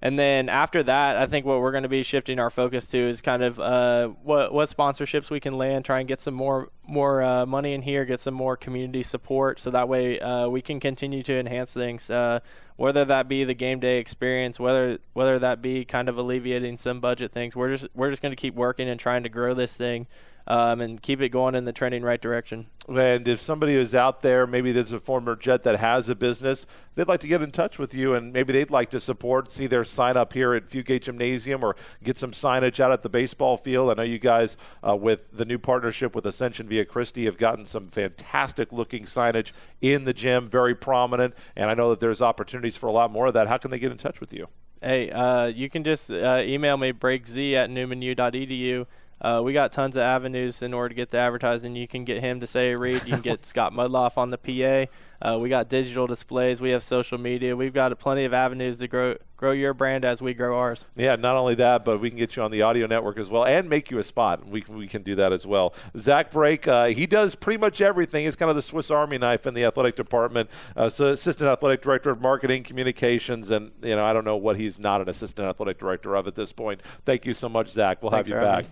and 0.00 0.16
then 0.16 0.48
after 0.48 0.82
that, 0.84 1.16
I 1.16 1.26
think 1.26 1.44
what 1.44 1.60
we're 1.60 1.72
going 1.72 1.82
to 1.82 1.88
be 1.88 2.04
shifting 2.04 2.38
our 2.38 2.50
focus 2.50 2.86
to 2.86 2.98
is 2.98 3.20
kind 3.20 3.42
of 3.42 3.58
uh, 3.58 4.08
what 4.22 4.52
what 4.52 4.68
sponsorships 4.68 5.28
we 5.28 5.40
can 5.40 5.58
land, 5.58 5.84
try 5.84 5.98
and 5.98 6.06
get 6.06 6.20
some 6.20 6.34
more 6.34 6.70
more 6.86 7.20
uh, 7.20 7.44
money 7.46 7.74
in 7.74 7.82
here, 7.82 8.04
get 8.04 8.20
some 8.20 8.34
more 8.34 8.56
community 8.56 9.02
support, 9.02 9.58
so 9.58 9.70
that 9.70 9.88
way 9.88 10.20
uh, 10.20 10.48
we 10.48 10.62
can 10.62 10.78
continue 10.78 11.22
to 11.24 11.36
enhance 11.38 11.74
things. 11.74 12.10
Uh, 12.10 12.38
whether 12.76 13.04
that 13.04 13.26
be 13.26 13.42
the 13.42 13.54
game 13.54 13.80
day 13.80 13.98
experience, 13.98 14.60
whether 14.60 14.98
whether 15.14 15.36
that 15.40 15.60
be 15.60 15.84
kind 15.84 16.08
of 16.08 16.16
alleviating 16.16 16.76
some 16.76 17.00
budget 17.00 17.32
things, 17.32 17.56
we're 17.56 17.74
just 17.74 17.88
we're 17.92 18.10
just 18.10 18.22
going 18.22 18.32
to 18.32 18.36
keep 18.36 18.54
working 18.54 18.88
and 18.88 19.00
trying 19.00 19.24
to 19.24 19.28
grow 19.28 19.52
this 19.52 19.76
thing 19.76 20.06
um, 20.48 20.80
and 20.80 21.00
keep 21.00 21.20
it 21.20 21.28
going 21.28 21.54
in 21.54 21.64
the 21.66 21.72
trending 21.72 22.02
right 22.02 22.20
direction. 22.20 22.66
And 22.88 23.28
if 23.28 23.38
somebody 23.38 23.74
is 23.74 23.94
out 23.94 24.22
there, 24.22 24.46
maybe 24.46 24.72
there's 24.72 24.94
a 24.94 24.98
former 24.98 25.36
Jet 25.36 25.62
that 25.64 25.78
has 25.78 26.08
a 26.08 26.14
business, 26.14 26.64
they'd 26.94 27.06
like 27.06 27.20
to 27.20 27.28
get 27.28 27.42
in 27.42 27.50
touch 27.50 27.78
with 27.78 27.92
you, 27.92 28.14
and 28.14 28.32
maybe 28.32 28.54
they'd 28.54 28.70
like 28.70 28.88
to 28.90 29.00
support, 29.00 29.50
see 29.50 29.66
their 29.66 29.84
sign 29.84 30.16
up 30.16 30.32
here 30.32 30.54
at 30.54 30.70
Fugate 30.70 31.02
Gymnasium, 31.02 31.62
or 31.62 31.76
get 32.02 32.18
some 32.18 32.32
signage 32.32 32.80
out 32.80 32.90
at 32.90 33.02
the 33.02 33.10
baseball 33.10 33.58
field. 33.58 33.90
I 33.90 33.94
know 33.94 34.02
you 34.02 34.18
guys, 34.18 34.56
uh, 34.86 34.96
with 34.96 35.30
the 35.32 35.44
new 35.44 35.58
partnership 35.58 36.14
with 36.14 36.24
Ascension 36.24 36.66
Via 36.66 36.86
Christi, 36.86 37.26
have 37.26 37.36
gotten 37.36 37.66
some 37.66 37.88
fantastic 37.88 38.72
looking 38.72 39.04
signage 39.04 39.62
in 39.82 40.04
the 40.04 40.14
gym, 40.14 40.48
very 40.48 40.74
prominent, 40.74 41.34
and 41.56 41.68
I 41.68 41.74
know 41.74 41.90
that 41.90 42.00
there's 42.00 42.22
opportunities 42.22 42.76
for 42.76 42.86
a 42.86 42.92
lot 42.92 43.12
more 43.12 43.26
of 43.26 43.34
that. 43.34 43.48
How 43.48 43.58
can 43.58 43.70
they 43.70 43.78
get 43.78 43.92
in 43.92 43.98
touch 43.98 44.18
with 44.18 44.32
you? 44.32 44.48
Hey, 44.80 45.10
uh, 45.10 45.46
you 45.46 45.68
can 45.68 45.84
just 45.84 46.10
uh, 46.10 46.40
email 46.42 46.78
me 46.78 46.92
brakez 46.92 47.52
at 47.52 47.68
newmanu.edu 47.68 48.86
uh, 49.20 49.40
we 49.44 49.52
got 49.52 49.72
tons 49.72 49.96
of 49.96 50.02
avenues 50.02 50.62
in 50.62 50.72
order 50.72 50.90
to 50.90 50.94
get 50.94 51.10
the 51.10 51.18
advertising. 51.18 51.74
You 51.74 51.88
can 51.88 52.04
get 52.04 52.20
him 52.20 52.40
to 52.40 52.46
say 52.46 52.72
a 52.72 52.78
read. 52.78 53.04
You 53.04 53.14
can 53.14 53.20
get 53.20 53.44
Scott 53.46 53.72
Mudloff 53.72 54.16
on 54.16 54.30
the 54.30 54.38
PA. 54.38 54.90
Uh, 55.20 55.36
we 55.38 55.48
got 55.48 55.68
digital 55.68 56.06
displays. 56.06 56.60
We 56.60 56.70
have 56.70 56.82
social 56.82 57.18
media. 57.18 57.56
We've 57.56 57.72
got 57.72 57.96
plenty 57.98 58.24
of 58.24 58.32
avenues 58.32 58.78
to 58.78 58.86
grow 58.86 59.16
grow 59.36 59.52
your 59.52 59.72
brand 59.72 60.04
as 60.04 60.20
we 60.20 60.34
grow 60.34 60.58
ours. 60.58 60.84
Yeah, 60.96 61.14
not 61.14 61.36
only 61.36 61.54
that, 61.56 61.84
but 61.84 62.00
we 62.00 62.10
can 62.10 62.18
get 62.18 62.34
you 62.34 62.42
on 62.42 62.50
the 62.50 62.62
audio 62.62 62.86
network 62.86 63.18
as 63.18 63.30
well 63.30 63.44
and 63.44 63.68
make 63.68 63.88
you 63.88 63.98
a 63.98 64.04
spot. 64.04 64.46
We 64.46 64.60
can, 64.60 64.76
we 64.76 64.88
can 64.88 65.02
do 65.02 65.14
that 65.14 65.32
as 65.32 65.46
well. 65.46 65.74
Zach 65.96 66.32
Brake, 66.32 66.66
uh, 66.66 66.86
he 66.86 67.06
does 67.06 67.36
pretty 67.36 67.58
much 67.58 67.80
everything. 67.80 68.24
He's 68.24 68.34
kind 68.34 68.50
of 68.50 68.56
the 68.56 68.62
Swiss 68.62 68.90
Army 68.90 69.16
knife 69.16 69.46
in 69.46 69.54
the 69.54 69.64
athletic 69.64 69.94
department. 69.94 70.50
Uh, 70.76 70.88
so 70.88 71.06
assistant 71.06 71.48
athletic 71.48 71.82
director 71.82 72.10
of 72.10 72.20
marketing, 72.20 72.64
communications, 72.64 73.50
and 73.50 73.70
you 73.82 73.94
know 73.94 74.04
I 74.04 74.12
don't 74.12 74.24
know 74.24 74.36
what 74.36 74.56
he's 74.56 74.78
not 74.78 75.00
an 75.00 75.08
assistant 75.08 75.48
athletic 75.48 75.78
director 75.78 76.16
of 76.16 76.26
at 76.26 76.34
this 76.34 76.52
point. 76.52 76.80
Thank 77.04 77.24
you 77.24 77.34
so 77.34 77.48
much, 77.48 77.70
Zach. 77.70 78.02
We'll 78.02 78.10
Thanks 78.10 78.30
have 78.30 78.38
you 78.38 78.44
back. 78.44 78.64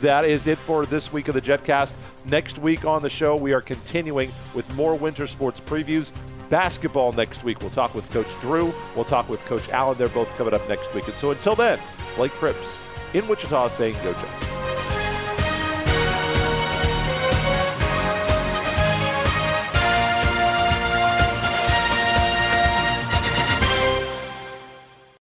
That 0.00 0.24
is 0.24 0.46
it 0.46 0.58
for 0.58 0.86
this 0.86 1.12
week 1.12 1.28
of 1.28 1.34
the 1.34 1.40
JetCast. 1.40 1.92
Next 2.26 2.58
week 2.58 2.84
on 2.84 3.02
the 3.02 3.10
show, 3.10 3.36
we 3.36 3.52
are 3.52 3.60
continuing 3.60 4.30
with 4.54 4.72
more 4.76 4.94
winter 4.94 5.26
sports 5.26 5.60
previews. 5.60 6.12
Basketball 6.50 7.12
next 7.12 7.44
week. 7.44 7.60
We'll 7.60 7.70
talk 7.70 7.94
with 7.94 8.10
Coach 8.10 8.28
Drew. 8.40 8.74
We'll 8.94 9.04
talk 9.04 9.28
with 9.28 9.40
Coach 9.46 9.68
Allen. 9.70 9.96
They're 9.96 10.08
both 10.08 10.28
coming 10.36 10.54
up 10.54 10.68
next 10.68 10.92
week. 10.94 11.06
And 11.06 11.16
so 11.16 11.30
until 11.30 11.54
then, 11.54 11.80
Blake 12.16 12.32
Cripps 12.32 12.82
in 13.14 13.26
Wichita 13.26 13.68
saying 13.68 13.94
go 14.02 14.12
Jets. 14.12 14.81